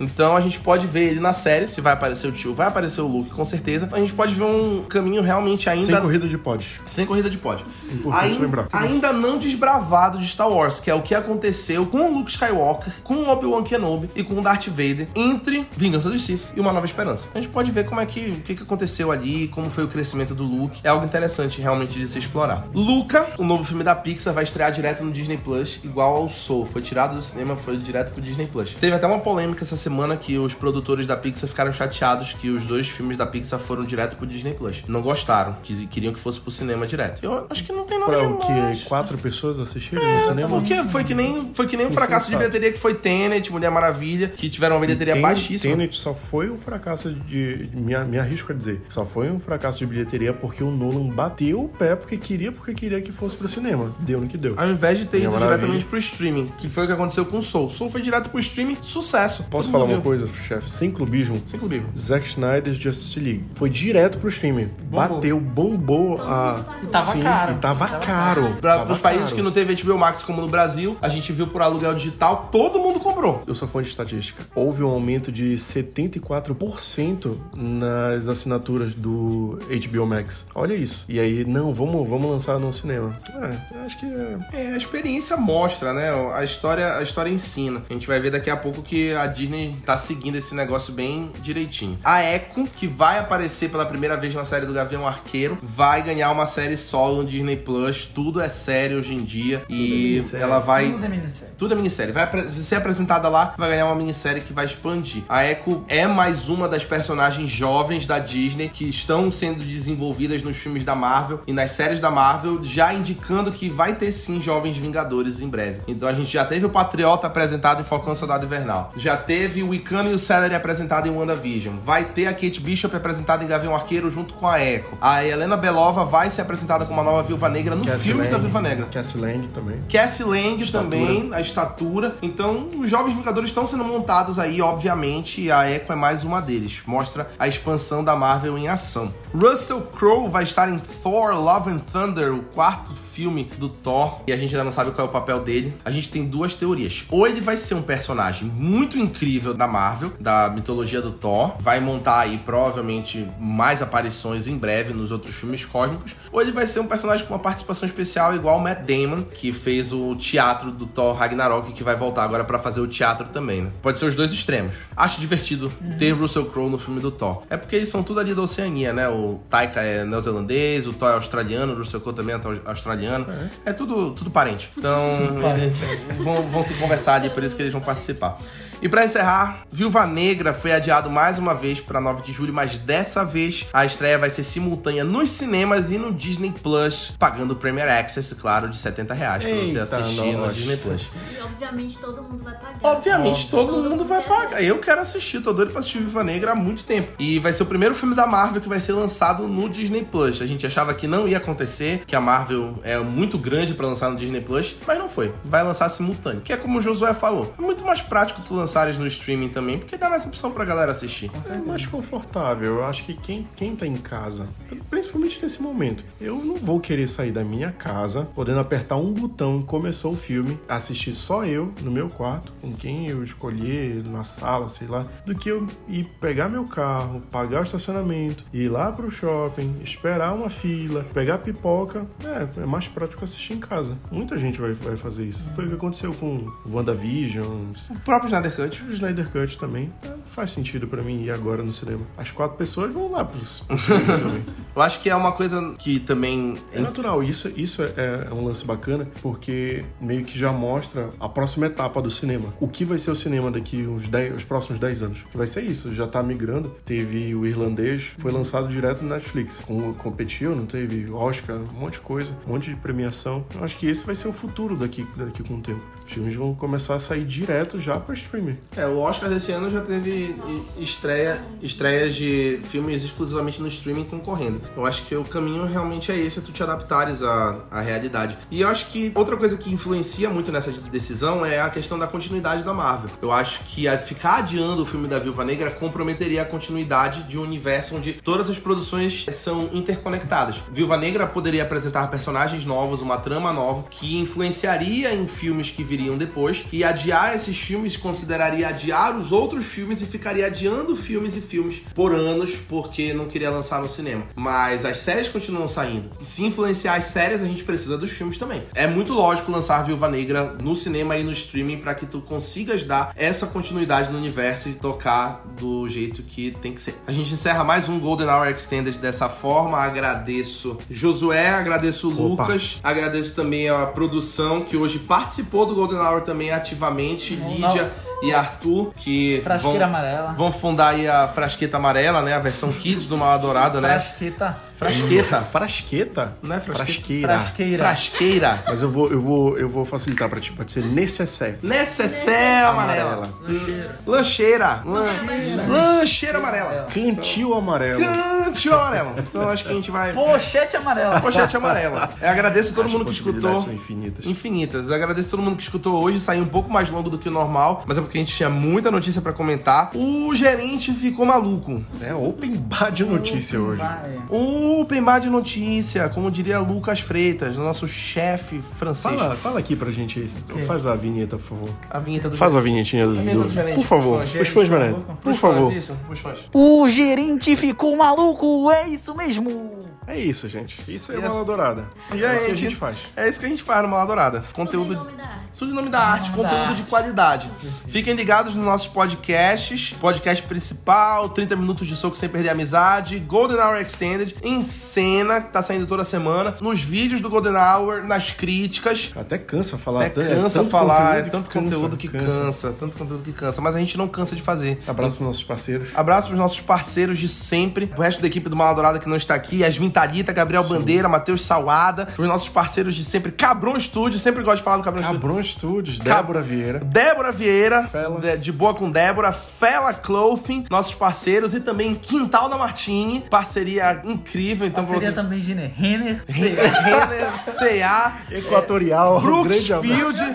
Então 0.00 0.36
a 0.36 0.40
gente 0.40 0.58
pode 0.60 0.86
ver 0.86 1.10
ele 1.10 1.20
na 1.20 1.32
série, 1.32 1.66
se 1.66 1.80
vai 1.80 1.92
aparecer 1.92 2.26
o 2.28 2.32
tio, 2.32 2.54
vai 2.54 2.66
aparecer 2.66 3.00
o 3.00 3.06
Luke, 3.06 3.30
com 3.30 3.44
certeza. 3.44 3.88
A 3.92 3.98
gente 3.98 4.12
pode 4.12 4.34
ver 4.34 4.44
um 4.44 4.82
caminho 4.88 5.22
realmente 5.22 5.68
ainda 5.70 5.84
Sem 5.84 6.00
corrida 6.00 6.26
de 6.26 6.38
pods. 6.38 6.68
sem 6.86 7.06
corrida 7.06 7.30
de 7.30 7.36
pódio. 7.38 7.66
Importante 7.92 8.24
Ainda, 8.24 8.40
lembrar. 8.40 8.68
ainda 8.72 9.12
não 9.12 9.38
desbravado 9.38 10.18
de 10.18 10.26
Star 10.26 10.48
Wars, 10.48 10.80
que 10.80 10.90
é 10.90 10.94
o 10.94 11.02
que 11.02 11.14
aconteceu 11.14 11.86
com 11.86 11.98
o 12.10 12.14
Luke 12.18 12.30
Skywalker, 12.30 12.92
com 13.04 13.14
o 13.14 13.28
Obi-Wan 13.28 13.62
Kenobi 13.62 14.10
e 14.16 14.22
com 14.24 14.34
o 14.38 14.42
Darth 14.42 14.66
Vader 14.68 15.06
entre 15.14 15.67
Vingança 15.76 16.10
dos 16.10 16.22
Sith 16.24 16.52
e 16.56 16.60
Uma 16.60 16.72
Nova 16.72 16.86
Esperança. 16.86 17.28
A 17.34 17.38
gente 17.40 17.50
pode 17.50 17.70
ver 17.70 17.84
como 17.84 18.00
é 18.00 18.06
que 18.06 18.30
o 18.30 18.40
que, 18.40 18.54
que 18.54 18.62
aconteceu 18.62 19.12
ali, 19.12 19.48
como 19.48 19.70
foi 19.70 19.84
o 19.84 19.88
crescimento 19.88 20.34
do 20.34 20.44
Luke. 20.44 20.80
É 20.82 20.88
algo 20.88 21.04
interessante 21.04 21.60
realmente 21.60 21.98
de 21.98 22.08
se 22.08 22.18
explorar. 22.18 22.66
Luca, 22.74 23.32
o 23.38 23.44
novo 23.44 23.62
filme 23.64 23.84
da 23.84 23.94
Pixar, 23.94 24.32
vai 24.34 24.44
estrear 24.44 24.72
direto 24.72 25.04
no 25.04 25.10
Disney 25.12 25.36
Plus, 25.36 25.80
igual 25.84 26.16
ao 26.16 26.28
Soul. 26.28 26.66
Foi 26.66 26.82
tirado 26.82 27.14
do 27.16 27.22
cinema, 27.22 27.56
foi 27.56 27.76
direto 27.76 28.12
pro 28.12 28.20
Disney 28.22 28.46
Plus. 28.46 28.74
Teve 28.74 28.94
até 28.94 29.06
uma 29.06 29.18
polêmica 29.20 29.62
essa 29.64 29.76
semana 29.76 30.16
que 30.16 30.36
os 30.38 30.54
produtores 30.54 31.06
da 31.06 31.16
Pixar 31.16 31.48
ficaram 31.48 31.72
chateados 31.72 32.32
que 32.34 32.50
os 32.50 32.64
dois 32.64 32.88
filmes 32.88 33.16
da 33.16 33.26
Pixar 33.26 33.58
foram 33.58 33.84
direto 33.84 34.16
pro 34.16 34.26
Disney 34.26 34.52
Plus. 34.54 34.82
Não 34.88 35.02
gostaram, 35.02 35.56
quis- 35.62 35.86
queriam 35.90 36.12
que 36.12 36.18
fosse 36.20 36.40
pro 36.40 36.50
cinema 36.50 36.86
direto. 36.86 37.24
Eu 37.24 37.46
acho 37.50 37.62
que 37.64 37.72
não 37.72 37.84
tem 37.84 37.98
nada 37.98 38.10
Pra 38.12 38.28
o 38.28 38.38
que? 38.38 38.84
Quatro 38.84 39.16
pessoas 39.18 39.58
assistiram 39.58 40.02
no 40.02 40.08
É, 40.08 40.18
cinema? 40.20 40.48
porque 40.48 40.74
foi 40.84 41.04
que 41.04 41.14
nem, 41.14 41.50
foi 41.54 41.66
que 41.66 41.76
nem 41.76 41.86
um 41.86 41.92
fracasso 41.92 42.30
de 42.30 42.36
bilheteria 42.36 42.72
que 42.72 42.78
foi 42.78 42.94
Tenet, 42.94 43.50
Mulher 43.52 43.70
Maravilha, 43.70 44.28
que 44.28 44.48
tiveram 44.48 44.76
uma 44.76 44.80
bilheteria 44.80 45.14
Ten- 45.14 45.22
baixíssima. 45.58 45.76
Tenet 45.76 45.96
só 45.96 46.14
foi 46.14 46.50
um 46.50 46.58
fracasso 46.58 47.10
de. 47.12 47.68
Me, 47.74 47.96
me 48.04 48.18
arrisco 48.18 48.52
a 48.52 48.54
dizer. 48.54 48.80
Só 48.88 49.04
foi 49.04 49.30
um 49.30 49.38
fracasso 49.40 49.78
de 49.78 49.86
bilheteria 49.86 50.32
porque 50.32 50.62
o 50.62 50.70
Nolan 50.70 51.08
bateu 51.08 51.64
o 51.64 51.68
pé 51.68 51.96
porque 51.96 52.16
queria, 52.16 52.52
porque 52.52 52.74
queria 52.74 53.00
que 53.00 53.12
fosse 53.12 53.36
pro 53.36 53.48
cinema. 53.48 53.94
Deu 54.00 54.20
no 54.20 54.26
que 54.26 54.36
deu. 54.36 54.54
Ao 54.56 54.68
invés 54.68 54.98
de 54.98 55.06
ter 55.06 55.18
Mulher 55.18 55.28
ido 55.28 55.32
Maravilha. 55.32 55.56
diretamente 55.58 55.84
pro 55.86 55.98
streaming, 55.98 56.46
que 56.58 56.68
foi 56.68 56.84
o 56.84 56.86
que 56.86 56.92
aconteceu 56.92 57.24
com 57.26 57.38
o 57.38 57.42
Soul. 57.42 57.68
Soul 57.68 57.90
foi 57.90 58.00
direto 58.02 58.30
pro 58.30 58.38
streaming, 58.38 58.76
sucesso. 58.82 59.44
Posso 59.44 59.68
Todo 59.70 59.72
falar 59.72 59.84
uma 59.84 59.94
viu. 59.94 60.02
coisa, 60.02 60.26
chefe? 60.26 60.70
Sem 60.70 60.90
clubismo. 60.90 61.40
Sem 61.44 61.58
clubismo. 61.58 61.88
Zack 61.98 62.26
Snyder's 62.26 62.78
Justice 62.78 63.18
League. 63.18 63.44
Foi 63.54 63.68
direto 63.68 64.18
pro 64.18 64.28
streaming. 64.28 64.70
Bateu, 64.90 65.38
bombou 65.40 66.16
Todo 66.16 66.22
a. 66.28 66.52
mundo 66.54 66.64
pagou. 66.64 66.82
E 66.84 66.86
tava 66.88 67.12
Sim, 67.12 67.20
caro. 67.20 67.52
E 67.52 67.54
tava, 67.56 67.86
Tava 67.88 67.98
caro. 68.04 68.56
Pra, 68.60 68.72
Tava 68.74 68.86
pros 68.86 68.98
países 68.98 69.24
caro. 69.26 69.36
que 69.36 69.42
não 69.42 69.52
teve 69.52 69.74
HBO 69.82 69.98
Max 69.98 70.22
como 70.22 70.40
no 70.40 70.48
Brasil, 70.48 70.96
a 71.00 71.08
gente 71.08 71.32
viu 71.32 71.46
por 71.46 71.62
aluguel 71.62 71.94
digital, 71.94 72.48
todo 72.50 72.78
mundo 72.78 72.98
comprou. 73.00 73.42
Eu 73.46 73.54
sou 73.54 73.68
fã 73.68 73.82
de 73.82 73.88
estatística. 73.88 74.42
Houve 74.54 74.82
um 74.82 74.88
aumento 74.88 75.30
de 75.30 75.47
74% 75.54 77.36
nas 77.56 78.28
assinaturas 78.28 78.94
do 78.94 79.58
HBO 79.68 80.06
Max. 80.06 80.46
Olha 80.54 80.74
isso. 80.74 81.06
E 81.08 81.18
aí, 81.18 81.44
não, 81.44 81.74
vamos, 81.74 82.08
vamos 82.08 82.30
lançar 82.30 82.58
no 82.58 82.72
cinema. 82.72 83.16
É, 83.34 83.76
eu 83.76 83.82
acho 83.82 83.98
que 83.98 84.06
é. 84.06 84.38
É, 84.52 84.72
a 84.72 84.76
experiência 84.76 85.36
mostra, 85.36 85.92
né? 85.92 86.10
A 86.34 86.44
história, 86.44 86.96
a 86.96 87.02
história 87.02 87.30
ensina. 87.30 87.82
A 87.88 87.92
gente 87.92 88.06
vai 88.06 88.20
ver 88.20 88.30
daqui 88.30 88.50
a 88.50 88.56
pouco 88.56 88.82
que 88.82 89.14
a 89.14 89.26
Disney 89.26 89.76
tá 89.84 89.96
seguindo 89.96 90.36
esse 90.36 90.54
negócio 90.54 90.92
bem 90.92 91.30
direitinho. 91.40 91.98
A 92.04 92.22
Echo, 92.22 92.64
que 92.64 92.86
vai 92.86 93.18
aparecer 93.18 93.70
pela 93.70 93.86
primeira 93.86 94.16
vez 94.16 94.34
na 94.34 94.44
série 94.44 94.66
do 94.66 94.72
Gavião 94.72 95.06
Arqueiro, 95.06 95.58
vai 95.62 96.02
ganhar 96.02 96.30
uma 96.30 96.46
série 96.46 96.76
solo 96.76 97.22
no 97.22 97.28
Disney 97.28 97.56
Plus. 97.56 98.04
Tudo 98.04 98.40
é 98.40 98.48
sério 98.48 98.98
hoje 98.98 99.14
em 99.14 99.22
dia. 99.22 99.62
E 99.68 100.14
minissérie. 100.14 100.44
ela 100.44 100.58
vai. 100.58 100.90
Tudo 100.90 101.04
é 101.04 101.08
minissérie. 101.08 101.54
Tudo 101.56 101.74
é 101.74 101.76
minissérie. 101.76 102.12
Vai 102.12 102.48
ser 102.48 102.76
apresentada 102.76 103.28
lá, 103.28 103.54
vai 103.56 103.70
ganhar 103.70 103.86
uma 103.86 103.94
minissérie 103.94 104.42
que 104.42 104.52
vai 104.52 104.64
expandir. 104.64 105.22
A 105.28 105.38
A 105.38 105.44
Echo 105.52 105.84
é 105.86 106.04
mais 106.04 106.48
uma 106.48 106.68
das 106.68 106.84
personagens 106.84 107.48
jovens 107.48 108.06
da 108.06 108.18
Disney 108.18 108.68
que 108.68 108.88
estão 108.88 109.30
sendo 109.30 109.62
desenvolvidas 109.62 110.42
nos 110.42 110.56
filmes 110.56 110.82
da 110.82 110.96
Marvel 110.96 111.42
e 111.46 111.52
nas 111.52 111.70
séries 111.70 112.00
da 112.00 112.10
Marvel, 112.10 112.58
já 112.64 112.92
indicando 112.92 113.52
que 113.52 113.68
vai 113.68 113.94
ter 113.94 114.10
sim 114.10 114.40
Jovens 114.40 114.76
Vingadores 114.76 115.38
em 115.38 115.48
breve. 115.48 115.82
Então 115.86 116.08
a 116.08 116.12
gente 116.12 116.28
já 116.32 116.44
teve 116.44 116.66
o 116.66 116.70
Patriota 116.70 117.28
apresentado 117.28 117.80
em 117.80 117.84
Falcão 117.84 118.16
Soldado 118.16 118.44
Invernal. 118.44 118.90
Já 118.96 119.16
teve 119.16 119.62
o 119.62 119.68
Wiccan 119.68 120.04
e 120.06 120.12
o 120.12 120.18
Celery 120.18 120.56
apresentado 120.56 121.06
em 121.06 121.10
WandaVision. 121.10 121.76
Vai 121.84 122.04
ter 122.04 122.26
a 122.26 122.32
Kate 122.32 122.60
Bishop 122.60 122.96
apresentada 122.96 123.44
em 123.44 123.46
Gavião 123.46 123.76
Arqueiro 123.76 124.10
junto 124.10 124.34
com 124.34 124.48
a 124.48 124.60
Echo. 124.60 124.98
A 125.00 125.24
Helena 125.24 125.56
Belova 125.56 126.04
vai 126.04 126.30
ser 126.30 126.40
apresentada 126.40 126.84
como 126.84 127.00
uma 127.00 127.08
nova 127.08 127.22
Viúva 127.22 127.48
Negra 127.48 127.76
no 127.76 127.84
Cassie 127.84 128.08
filme 128.08 128.22
Lang, 128.22 128.32
da 128.32 128.38
Viúva 128.38 128.60
Negra. 128.60 128.86
Cassie 128.86 129.20
Lang 129.20 129.46
também. 129.48 129.78
Cassie 129.88 130.24
Lang 130.24 130.72
também, 130.72 131.30
a 131.32 131.40
estatura. 131.40 132.16
Então, 132.20 132.68
os 132.76 132.90
Jovens 132.90 133.14
Vingadores 133.14 133.50
estão 133.50 133.66
sendo 133.68 133.84
montados 133.84 134.38
aí, 134.38 134.60
obviamente, 134.60 135.17
e 135.18 135.50
a 135.50 135.70
Echo 135.70 135.92
é 135.92 135.96
mais 135.96 136.24
uma 136.24 136.40
deles. 136.40 136.82
Mostra 136.86 137.28
a 137.38 137.48
expansão 137.48 138.04
da 138.04 138.14
Marvel 138.14 138.56
em 138.56 138.68
ação. 138.68 139.12
Russell 139.34 139.82
Crowe 139.82 140.28
vai 140.28 140.42
estar 140.42 140.68
em 140.68 140.78
Thor 140.78 141.34
Love 141.34 141.70
and 141.70 141.78
Thunder, 141.78 142.32
o 142.32 142.42
quarto 142.42 142.92
filme 142.92 143.50
do 143.58 143.68
Thor, 143.68 144.20
e 144.26 144.32
a 144.32 144.36
gente 144.36 144.54
ainda 144.54 144.64
não 144.64 144.70
sabe 144.70 144.92
qual 144.92 145.06
é 145.06 145.10
o 145.10 145.12
papel 145.12 145.40
dele. 145.40 145.76
A 145.84 145.90
gente 145.90 146.08
tem 146.08 146.24
duas 146.24 146.54
teorias. 146.54 147.04
Ou 147.10 147.26
ele 147.26 147.40
vai 147.40 147.56
ser 147.56 147.74
um 147.74 147.82
personagem 147.82 148.48
muito 148.48 148.96
incrível 148.96 149.52
da 149.52 149.66
Marvel, 149.66 150.12
da 150.20 150.48
mitologia 150.48 151.02
do 151.02 151.10
Thor, 151.10 151.56
vai 151.58 151.80
montar 151.80 152.20
aí 152.20 152.38
provavelmente 152.38 153.28
mais 153.38 153.82
aparições 153.82 154.46
em 154.46 154.56
breve 154.56 154.94
nos 154.94 155.10
outros 155.10 155.34
filmes 155.34 155.64
cósmicos, 155.64 156.14
ou 156.30 156.40
ele 156.40 156.52
vai 156.52 156.66
ser 156.66 156.80
um 156.80 156.86
personagem 156.86 157.26
com 157.26 157.34
uma 157.34 157.40
participação 157.40 157.86
especial 157.86 158.34
igual 158.34 158.58
o 158.58 158.60
Matt 158.60 158.80
Damon, 158.86 159.22
que 159.24 159.52
fez 159.52 159.92
o 159.92 160.14
teatro 160.14 160.70
do 160.70 160.86
Thor 160.86 161.14
Ragnarok, 161.14 161.72
que 161.72 161.82
vai 161.82 161.96
voltar 161.96 162.22
agora 162.22 162.44
pra 162.44 162.58
fazer 162.58 162.80
o 162.80 162.86
teatro 162.86 163.26
também, 163.28 163.62
né? 163.62 163.70
Pode 163.82 163.98
ser 163.98 164.06
os 164.06 164.14
dois 164.14 164.32
extremos. 164.32 164.76
Acho 165.08 165.20
divertido 165.20 165.72
ter 165.98 166.12
Russell 166.12 166.44
Crowe 166.44 166.70
no 166.70 166.78
filme 166.78 167.00
do 167.00 167.10
Thor. 167.10 167.42
É 167.48 167.56
porque 167.56 167.76
eles 167.76 167.88
são 167.88 168.02
tudo 168.02 168.20
ali 168.20 168.34
da 168.34 168.42
Oceania, 168.42 168.92
né? 168.92 169.08
O 169.08 169.40
Taika 169.48 169.80
é 169.80 170.04
neozelandês, 170.04 170.86
o 170.86 170.92
Thor 170.92 171.08
é 171.08 171.14
australiano, 171.14 171.72
o 171.72 171.78
Russell 171.78 172.00
Crowe 172.00 172.14
também 172.14 172.34
é 172.34 172.40
australiano. 172.68 173.26
É, 173.64 173.72
tudo, 173.72 174.10
tudo 174.12 174.30
parente. 174.30 174.70
Então, 174.76 175.18
eles 175.56 175.72
vão, 176.18 176.42
vão 176.42 176.62
se 176.62 176.74
conversar 176.74 177.14
ali, 177.14 177.30
por 177.30 177.42
isso 177.42 177.56
que 177.56 177.62
eles 177.62 177.72
vão 177.72 177.80
participar. 177.80 178.38
E 178.80 178.88
pra 178.88 179.04
encerrar, 179.04 179.64
Viúva 179.72 180.06
Negra 180.06 180.54
foi 180.54 180.72
adiado 180.72 181.10
mais 181.10 181.36
uma 181.38 181.52
vez 181.54 181.80
pra 181.80 182.00
9 182.00 182.22
de 182.22 182.32
julho, 182.32 182.52
mas 182.54 182.76
dessa 182.78 183.24
vez 183.24 183.66
a 183.72 183.84
estreia 183.84 184.18
vai 184.18 184.30
ser 184.30 184.44
simultânea 184.44 185.02
nos 185.02 185.30
cinemas 185.30 185.90
e 185.90 185.98
no 185.98 186.12
Disney 186.12 186.52
Plus, 186.62 187.12
pagando 187.18 187.52
o 187.52 187.56
Premier 187.56 187.88
Access, 187.88 188.34
claro, 188.36 188.68
de 188.68 188.78
70 188.78 189.14
reais 189.14 189.42
pra 189.44 189.52
você 189.54 189.78
Eita, 189.78 189.82
assistir 189.98 190.32
no 190.32 190.38
nossa. 190.38 190.52
Disney 190.52 190.76
Plus. 190.76 191.10
E 191.36 191.42
obviamente 191.42 191.98
todo 191.98 192.22
mundo 192.22 192.44
vai 192.44 192.54
pagar. 192.54 192.78
Obviamente, 192.82 193.50
todo, 193.50 193.66
Todo 193.66 193.76
mundo 193.78 193.90
mundo 193.90 194.04
vai 194.04 194.22
quer 194.22 194.28
pagar. 194.28 194.62
Eu 194.62 194.78
quero 194.78 195.00
assistir, 195.00 195.40
tô 195.40 195.52
doido 195.52 195.70
pra 195.72 195.80
assistir 195.80 195.98
Viva 195.98 196.22
Negra 196.22 196.52
há 196.52 196.54
muito 196.54 196.84
tempo. 196.84 197.12
E 197.18 197.38
vai 197.40 197.52
ser 197.52 197.64
o 197.64 197.66
primeiro 197.66 197.94
filme 197.96 198.14
da 198.14 198.26
Marvel 198.26 198.60
que 198.60 198.68
vai 198.68 198.80
ser 198.80 198.92
lançado 198.92 199.48
no 199.48 199.68
Disney 199.68 200.04
Plus. 200.04 200.40
A 200.40 200.46
gente 200.46 200.64
achava 200.66 200.94
que 200.94 201.08
não 201.08 201.26
ia 201.26 201.38
acontecer, 201.38 202.04
que 202.06 202.14
a 202.14 202.20
Marvel 202.20 202.78
é 202.84 202.96
muito 202.98 203.36
grande 203.38 203.74
pra 203.74 203.86
lançar 203.88 204.08
no 204.08 204.16
Disney 204.16 204.40
Plus, 204.40 204.76
mas 204.86 204.98
não 204.98 205.08
foi. 205.08 205.34
Vai 205.44 205.64
lançar 205.64 205.88
simultâneo. 205.88 206.42
Que 206.42 206.52
é 206.52 206.56
como 206.56 206.78
o 206.78 206.80
Josué 206.80 207.12
falou. 207.12 207.52
É 207.58 207.62
muito 207.62 207.84
mais 207.84 208.00
prático 208.00 208.40
tu 208.42 208.54
lançares 208.68 208.98
no 208.98 209.06
streaming 209.06 209.48
também, 209.48 209.78
porque 209.78 209.96
dá 209.96 210.10
mais 210.10 210.26
opção 210.26 210.50
pra 210.50 210.62
galera 210.62 210.92
assistir. 210.92 211.30
É 211.48 211.56
mais 211.56 211.86
confortável. 211.86 212.76
Eu 212.76 212.84
acho 212.84 213.02
que 213.04 213.14
quem, 213.14 213.48
quem 213.56 213.74
tá 213.74 213.86
em 213.86 213.96
casa, 213.96 214.46
principalmente 214.90 215.40
nesse 215.40 215.62
momento, 215.62 216.04
eu 216.20 216.36
não 216.36 216.54
vou 216.54 216.78
querer 216.78 217.08
sair 217.08 217.32
da 217.32 217.42
minha 217.42 217.72
casa, 217.72 218.28
podendo 218.34 218.60
apertar 218.60 218.96
um 218.96 219.14
botão, 219.14 219.62
começou 219.62 220.12
o 220.12 220.16
filme, 220.16 220.60
assistir 220.68 221.14
só 221.14 221.46
eu 221.46 221.72
no 221.80 221.90
meu 221.90 222.10
quarto, 222.10 222.52
com 222.60 222.72
quem 222.72 223.08
eu 223.08 223.24
escolher, 223.24 224.04
na 224.04 224.22
sala, 224.22 224.68
sei 224.68 224.86
lá, 224.86 225.06
do 225.24 225.34
que 225.34 225.48
eu 225.48 225.66
ir 225.88 226.04
pegar 226.20 226.50
meu 226.50 226.64
carro, 226.64 227.22
pagar 227.30 227.60
o 227.60 227.62
estacionamento, 227.62 228.44
ir 228.52 228.68
lá 228.68 228.92
pro 228.92 229.10
shopping, 229.10 229.76
esperar 229.82 230.34
uma 230.34 230.50
fila, 230.50 231.06
pegar 231.14 231.38
pipoca. 231.38 232.06
É, 232.22 232.60
é 232.60 232.66
mais 232.66 232.86
prático 232.86 233.24
assistir 233.24 233.54
em 233.54 233.60
casa. 233.60 233.96
Muita 234.10 234.36
gente 234.36 234.60
vai, 234.60 234.74
vai 234.74 234.96
fazer 234.96 235.24
isso. 235.24 235.48
Foi 235.56 235.64
o 235.64 235.68
que 235.68 235.74
aconteceu 235.74 236.12
com 236.12 236.52
WandaVision, 236.70 237.72
O 237.90 238.00
próprio 238.00 238.26
Snyder 238.26 238.57
Cut. 238.58 238.82
o 238.82 238.92
Snyder 238.92 239.28
Cut 239.30 239.56
também. 239.56 239.90
É, 240.02 240.14
faz 240.24 240.50
sentido 240.50 240.88
pra 240.88 241.02
mim 241.02 241.22
ir 241.22 241.30
agora 241.30 241.62
no 241.62 241.72
cinema. 241.72 242.04
As 242.16 242.30
quatro 242.30 242.56
pessoas 242.56 242.92
vão 242.92 243.10
lá 243.10 243.24
pro, 243.24 243.38
pro 243.38 243.78
cinema 243.78 244.18
também. 244.18 244.44
Eu 244.74 244.82
acho 244.82 245.00
que 245.00 245.08
é 245.08 245.14
uma 245.14 245.32
coisa 245.32 245.74
que 245.78 246.00
também. 246.00 246.54
É 246.72 246.80
natural, 246.80 247.22
isso, 247.22 247.48
isso 247.56 247.82
é, 247.82 248.26
é 248.28 248.34
um 248.34 248.44
lance 248.44 248.64
bacana, 248.64 249.08
porque 249.22 249.84
meio 250.00 250.24
que 250.24 250.38
já 250.38 250.52
mostra 250.52 251.10
a 251.20 251.28
próxima 251.28 251.66
etapa 251.66 252.00
do 252.02 252.10
cinema. 252.10 252.52
O 252.60 252.68
que 252.68 252.84
vai 252.84 252.98
ser 252.98 253.10
o 253.10 253.16
cinema 253.16 253.50
daqui 253.50 253.86
uns 253.86 254.08
10, 254.08 254.36
os 254.36 254.44
próximos 254.44 254.78
10 254.78 255.02
anos? 255.02 255.18
Vai 255.34 255.46
ser 255.46 255.62
isso, 255.62 255.94
já 255.94 256.06
tá 256.06 256.22
migrando. 256.22 256.70
Teve 256.84 257.34
o 257.34 257.46
irlandês, 257.46 258.10
foi 258.18 258.32
lançado 258.32 258.68
direto 258.68 259.02
no 259.02 259.10
Netflix. 259.10 259.60
Com, 259.60 259.92
competiu, 259.94 260.54
não 260.54 260.66
teve 260.66 261.10
Oscar, 261.10 261.56
um 261.56 261.80
monte 261.80 261.94
de 261.94 262.00
coisa, 262.00 262.36
um 262.46 262.52
monte 262.52 262.70
de 262.70 262.76
premiação. 262.76 263.44
Eu 263.54 263.64
acho 263.64 263.76
que 263.76 263.86
esse 263.86 264.04
vai 264.04 264.14
ser 264.14 264.28
o 264.28 264.32
futuro 264.32 264.76
daqui, 264.76 265.06
daqui 265.16 265.42
com 265.42 265.54
o 265.56 265.60
tempo. 265.60 265.82
Os 266.06 266.12
filmes 266.12 266.34
vão 266.34 266.54
começar 266.54 266.94
a 266.94 266.98
sair 266.98 267.24
direto 267.24 267.80
já 267.80 267.98
pra 267.98 268.14
streaming. 268.14 268.47
É, 268.76 268.86
o 268.86 268.98
Oscar 268.98 269.28
desse 269.28 269.52
ano 269.52 269.70
já 269.70 269.80
teve 269.80 270.34
estreia, 270.78 271.42
estreias 271.62 272.14
de 272.14 272.60
filmes 272.64 273.04
exclusivamente 273.04 273.60
no 273.60 273.68
streaming 273.68 274.04
concorrendo. 274.04 274.60
Eu 274.76 274.86
acho 274.86 275.04
que 275.04 275.14
o 275.14 275.24
caminho 275.24 275.64
realmente 275.66 276.12
é 276.12 276.16
esse, 276.16 276.38
é 276.38 276.42
tu 276.42 276.52
te 276.52 276.62
adaptares 276.62 277.22
à, 277.22 277.64
à 277.70 277.80
realidade. 277.80 278.36
E 278.50 278.60
eu 278.60 278.68
acho 278.68 278.86
que 278.86 279.12
outra 279.14 279.36
coisa 279.36 279.56
que 279.56 279.72
influencia 279.72 280.30
muito 280.30 280.52
nessa 280.52 280.70
decisão 280.70 281.44
é 281.44 281.60
a 281.60 281.70
questão 281.70 281.98
da 281.98 282.06
continuidade 282.06 282.62
da 282.62 282.72
Marvel. 282.72 283.10
Eu 283.20 283.32
acho 283.32 283.60
que 283.64 283.88
ficar 283.98 284.38
adiando 284.38 284.82
o 284.82 284.86
filme 284.86 285.08
da 285.08 285.18
Viúva 285.18 285.44
Negra 285.44 285.70
comprometeria 285.70 286.42
a 286.42 286.44
continuidade 286.44 287.24
de 287.24 287.38
um 287.38 287.42
universo 287.42 287.96
onde 287.96 288.12
todas 288.12 288.48
as 288.50 288.58
produções 288.58 289.26
são 289.32 289.70
interconectadas. 289.72 290.56
Viúva 290.72 290.96
Negra 290.96 291.26
poderia 291.26 291.62
apresentar 291.62 292.08
personagens 292.08 292.64
novos, 292.64 293.00
uma 293.00 293.18
trama 293.18 293.52
nova, 293.52 293.84
que 293.90 294.18
influenciaria 294.18 295.14
em 295.14 295.26
filmes 295.26 295.70
que 295.70 295.82
viriam 295.82 296.16
depois, 296.16 296.64
e 296.72 296.84
adiar 296.84 297.34
esses 297.34 297.58
filmes 297.58 297.96
consideraria 298.38 298.68
adiar 298.68 299.18
os 299.18 299.32
outros 299.32 299.66
filmes 299.66 300.00
e 300.00 300.06
ficaria 300.06 300.46
adiando 300.46 300.94
filmes 300.94 301.36
e 301.36 301.40
filmes 301.40 301.82
por 301.94 302.14
anos 302.14 302.54
porque 302.54 303.12
não 303.12 303.26
queria 303.26 303.50
lançar 303.50 303.82
no 303.82 303.88
cinema. 303.88 304.24
Mas 304.36 304.84
as 304.84 304.98
séries 304.98 305.28
continuam 305.28 305.66
saindo. 305.66 306.08
E 306.20 306.24
se 306.24 306.44
influenciar 306.44 306.94
as 306.94 307.06
séries, 307.06 307.42
a 307.42 307.46
gente 307.46 307.64
precisa 307.64 307.98
dos 307.98 308.10
filmes 308.10 308.38
também. 308.38 308.62
É 308.74 308.86
muito 308.86 309.12
lógico 309.12 309.50
lançar 309.50 309.82
Viúva 309.82 310.08
Negra 310.08 310.56
no 310.62 310.76
cinema 310.76 311.16
e 311.16 311.24
no 311.24 311.32
streaming 311.32 311.78
para 311.78 311.94
que 311.94 312.06
tu 312.06 312.20
consigas 312.20 312.84
dar 312.84 313.12
essa 313.16 313.46
continuidade 313.46 314.10
no 314.10 314.18
universo 314.18 314.68
e 314.68 314.72
tocar 314.74 315.44
do 315.58 315.88
jeito 315.88 316.22
que 316.22 316.52
tem 316.52 316.72
que 316.72 316.80
ser. 316.80 316.94
A 317.06 317.12
gente 317.12 317.32
encerra 317.34 317.64
mais 317.64 317.88
um 317.88 317.98
Golden 317.98 318.28
Hour 318.28 318.48
Extended 318.48 318.98
dessa 318.98 319.28
forma. 319.28 319.78
Agradeço 319.78 320.78
Josué, 320.88 321.48
agradeço 321.48 322.08
Opa. 322.08 322.44
Lucas, 322.44 322.78
agradeço 322.84 323.34
também 323.34 323.68
a 323.68 323.86
produção 323.86 324.62
que 324.62 324.76
hoje 324.76 325.00
participou 325.00 325.66
do 325.66 325.74
Golden 325.74 325.98
Hour 325.98 326.20
também 326.20 326.50
ativamente, 326.50 327.34
Lídia 327.34 327.90
e 328.22 328.32
Arthur, 328.32 328.92
que 328.96 329.40
Frasqueira 329.42 329.78
vão, 329.78 329.88
amarela. 329.88 330.32
vão 330.32 330.52
fundar 330.52 330.94
aí 330.94 331.08
a 331.08 331.28
Frasqueta 331.28 331.76
Amarela, 331.76 332.22
né? 332.22 332.34
A 332.34 332.38
versão 332.38 332.72
Kids 332.72 333.06
do 333.06 333.16
Mal 333.16 333.30
Adorada, 333.30 333.80
né? 333.80 334.00
Frasqueta. 334.00 334.67
Frasqueta. 334.78 335.40
Frasqueta? 335.40 336.36
Não 336.42 336.54
é 336.56 336.60
frasqueta? 336.60 336.86
Frasqueira. 336.94 337.38
Frasqueira. 337.40 337.78
Frasqueira. 337.78 338.62
Mas 338.66 338.82
eu 338.82 338.90
vou, 338.90 339.10
eu 339.10 339.20
vou, 339.20 339.58
eu 339.58 339.68
vou 339.68 339.84
facilitar 339.84 340.28
pra 340.28 340.38
ti. 340.40 340.52
Pode 340.52 340.70
ser 340.70 340.84
necessaire. 340.84 341.58
Necessaire 341.62 342.64
amarela. 342.66 343.28
Lancheira. 343.42 343.98
Lancheira. 344.06 344.82
Lan- 344.84 345.66
Lancheira 345.66 346.38
amarela. 346.38 346.86
Cantil 346.92 347.54
amarelo. 347.54 348.00
Cantil 348.00 348.74
amarelo. 348.74 349.14
Então 349.18 349.48
acho 349.48 349.64
que 349.64 349.70
a 349.70 349.74
gente 349.74 349.90
vai. 349.90 350.12
Pochete 350.12 350.76
amarela. 350.76 351.20
Pochete 351.20 351.56
amarela. 351.56 352.10
Eu 352.20 352.28
agradeço 352.28 352.72
a 352.72 352.74
todo 352.76 352.86
As 352.86 352.92
mundo 352.92 353.04
que 353.04 353.10
escutou. 353.10 353.60
são 353.60 353.72
infinitas. 353.72 354.26
Infinitas. 354.26 354.88
Eu 354.88 354.94
agradeço 354.94 355.28
a 355.28 355.30
todo 355.32 355.42
mundo 355.42 355.56
que 355.56 355.62
escutou 355.62 356.00
hoje. 356.02 356.20
Saiu 356.20 356.42
um 356.44 356.48
pouco 356.48 356.70
mais 356.70 356.88
longo 356.88 357.10
do 357.10 357.18
que 357.18 357.28
o 357.28 357.32
normal, 357.32 357.82
mas 357.86 357.98
é 357.98 358.00
porque 358.00 358.16
a 358.18 358.20
gente 358.20 358.34
tinha 358.34 358.48
muita 358.48 358.90
notícia 358.90 359.20
pra 359.20 359.32
comentar. 359.32 359.90
O 359.94 360.32
gerente 360.34 360.92
ficou 360.94 361.26
maluco. 361.26 361.84
É 362.00 362.14
open 362.14 362.52
bar 362.56 362.90
de 362.92 363.04
notícia 363.04 363.60
hoje. 363.60 363.82
Vai. 363.82 364.14
O 364.28 364.67
Open 364.80 365.02
Bar 365.02 365.18
de 365.20 365.28
notícia, 365.30 366.08
como 366.08 366.30
diria 366.30 366.58
Lucas 366.58 367.00
Freitas, 367.00 367.56
nosso 367.56 367.86
chefe 367.88 368.60
francês. 368.60 369.20
Fala, 369.20 369.36
fala 369.36 369.58
aqui 369.58 369.74
pra 369.76 369.90
gente 369.90 370.22
isso. 370.22 370.44
Faz 370.66 370.86
a 370.86 370.94
vinheta, 370.94 371.36
por 371.38 371.44
favor. 371.46 371.70
A 371.90 371.98
vinheta 371.98 372.28
do 372.30 372.36
Faz 372.36 372.54
a 372.54 372.60
gerente. 372.60 372.72
vinhetinha 372.72 373.06
do, 373.06 373.12
A 373.12 373.14
vinheta 373.22 373.38
do 373.38 373.44
do- 373.44 373.50
gerente, 373.50 373.74
Por 373.76 373.84
favor, 373.84 374.18
fãs. 374.26 374.34
os 374.40 374.48
fãs, 374.48 374.68
mané. 374.68 374.92
Por 374.92 375.16
Por 375.16 375.34
favor. 375.34 375.72
Isso, 375.72 375.96
os 376.10 376.18
fãs. 376.18 376.38
O 376.52 376.88
gerente 376.88 377.54
ficou 377.56 377.96
maluco, 377.96 378.70
é 378.70 378.88
isso 378.88 379.14
mesmo. 379.16 379.72
É 380.08 380.16
isso, 380.18 380.48
gente. 380.48 380.80
Isso 380.88 381.12
é 381.12 381.16
Yes. 381.16 381.28
uma 381.32 381.44
dourada. 381.44 381.88
E 382.14 382.24
é 382.24 382.28
aí, 382.28 382.42
o 382.42 382.44
que 382.46 382.50
a 382.52 382.54
gente 382.54 382.76
faz. 382.76 382.96
É 383.14 383.28
isso 383.28 383.38
que 383.38 383.44
a 383.46 383.48
gente 383.48 383.62
faz 383.62 383.82
no 383.82 383.88
Mala 383.88 384.06
Dourada. 384.06 384.40
Tudo 384.40 384.50
em 384.50 384.54
Conteúdo. 384.54 384.94
nome 384.94 385.12
da 385.12 385.24
arte. 385.24 385.38
Tudo 385.58 385.70
em 385.70 385.74
nome 385.74 385.88
da 385.90 385.98
arte, 386.00 386.30
nome 386.30 386.42
da 386.44 386.48
conteúdo 386.48 386.68
arte. 386.70 386.82
de 386.82 386.88
qualidade. 386.88 387.50
Fiquem 387.86 388.14
ligados 388.14 388.54
nos 388.54 388.64
nossos 388.64 388.86
podcasts. 388.86 389.92
Podcast 390.00 390.44
principal, 390.46 391.28
30 391.28 391.56
minutos 391.56 391.86
de 391.86 391.96
soco 391.96 392.16
sem 392.16 392.28
perder 392.28 392.48
a 392.50 392.52
amizade, 392.52 393.18
Golden 393.18 393.58
Hour 393.58 393.76
Extended. 393.80 394.36
Em 394.42 394.58
em 394.58 394.62
cena, 394.62 395.40
que 395.40 395.52
tá 395.52 395.62
saindo 395.62 395.86
toda 395.86 396.02
semana, 396.04 396.56
nos 396.60 396.80
vídeos 396.80 397.20
do 397.20 397.30
Golden 397.30 397.54
Hour, 397.54 398.02
nas 398.04 398.32
críticas. 398.32 399.12
Até 399.14 399.38
cansa 399.38 399.78
falar. 399.78 400.04
É, 400.04 400.08
tan- 400.08 400.26
cansa 400.26 400.58
tanto 400.60 400.70
falar, 400.70 401.18
é 401.18 401.22
conteúdo 401.22 401.30
tanto 401.30 401.50
que 401.50 401.58
cansa, 401.58 401.74
conteúdo 401.76 401.96
que 401.96 402.08
cansa, 402.08 402.72
tanto 402.72 402.96
conteúdo 402.98 403.22
que 403.22 403.32
cansa, 403.32 403.60
mas 403.60 403.76
a 403.76 403.78
gente 403.78 403.96
não 403.96 404.08
cansa 404.08 404.34
de 404.34 404.42
fazer. 404.42 404.80
Abraço 404.86 405.16
pros 405.16 405.28
nossos 405.28 405.44
parceiros. 405.44 405.90
Abraço 405.94 406.28
pros 406.28 406.38
nossos 406.40 406.60
parceiros 406.60 407.18
de 407.18 407.28
sempre, 407.28 407.88
o 407.96 408.00
resto 408.00 408.20
da 408.20 408.26
equipe 408.26 408.48
do 408.48 408.56
Maladourada 408.56 408.98
que 408.98 409.08
não 409.08 409.16
está 409.16 409.34
aqui, 409.34 409.58
Yasmin 409.58 409.90
Thalita, 409.98 410.32
Gabriel 410.32 410.62
Bandeira, 410.64 411.08
Matheus 411.08 411.44
Salada, 411.44 412.08
os 412.16 412.26
nossos 412.28 412.48
parceiros 412.48 412.94
de 412.94 413.04
sempre, 413.04 413.32
Cabron 413.32 413.78
Studio, 413.80 414.18
sempre 414.18 414.42
gosto 414.44 414.58
de 414.58 414.62
falar 414.62 414.76
do 414.76 414.82
Cabron 414.84 415.02
Studio. 415.02 415.20
Cabron 415.20 415.42
Studios, 415.42 415.98
Cab- 415.98 416.18
Débora 416.18 416.42
Vieira. 416.42 416.78
Débora 416.80 417.32
Vieira, 417.32 417.88
Fela. 417.88 418.20
de, 418.20 418.36
de 418.36 418.52
Boa 418.52 418.74
com 418.74 418.90
Débora, 418.90 419.32
Fela 419.32 419.92
Clothing, 419.92 420.66
nossos 420.70 420.94
parceiros, 420.94 421.52
e 421.54 421.60
também 421.60 421.94
Quintal 421.96 422.48
da 422.48 422.56
Martini, 422.56 423.20
parceria 423.28 424.00
incrível, 424.04 424.66
então 424.68 424.84
pra 424.84 424.94
Seria 424.94 425.08
você... 425.10 425.14
também 425.14 425.40
Renner. 425.40 426.22
Renner, 426.28 427.30
CA, 427.58 428.12
Equatorial. 428.30 429.20
Brooksfield, 429.20 429.86
Field 429.88 430.22
hoje 430.22 430.32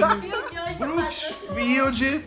Brooksfield, 0.77 2.25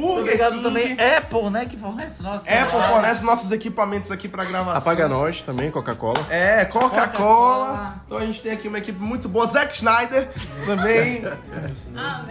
Burger 0.00 0.20
Obrigado 0.22 0.52
King, 0.52 0.62
também 0.62 0.96
Apple, 1.16 1.50
né? 1.50 1.66
Que 1.66 1.76
fornece 1.76 2.22
nossa. 2.22 2.44
Apple 2.50 2.82
fornece 2.88 3.24
nossos 3.24 3.50
equipamentos 3.52 4.10
aqui 4.10 4.28
pra 4.28 4.44
gravação. 4.44 4.78
Apaga 4.78 5.08
nós 5.08 5.42
também, 5.42 5.70
Coca-Cola. 5.70 6.26
É, 6.30 6.64
Coca-Cola. 6.64 7.06
Coca-Cola. 7.06 8.02
Então 8.06 8.18
a 8.18 8.26
gente 8.26 8.42
tem 8.42 8.52
aqui 8.52 8.68
uma 8.68 8.78
equipe 8.78 9.00
muito 9.00 9.28
boa. 9.28 9.46
Zack 9.46 9.74
Snyder 9.76 10.28
também 10.66 11.22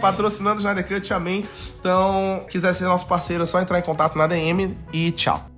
patrocinando 0.00 0.56
o 0.56 0.58
Snyder 0.58 0.86
Cut, 0.86 1.12
amém. 1.12 1.46
Então, 1.78 2.44
quiser 2.48 2.74
ser 2.74 2.84
nosso 2.84 3.06
parceiro, 3.06 3.42
é 3.42 3.46
só 3.46 3.60
entrar 3.60 3.78
em 3.78 3.82
contato 3.82 4.16
na 4.16 4.26
DM 4.26 4.76
e 4.92 5.10
tchau. 5.12 5.49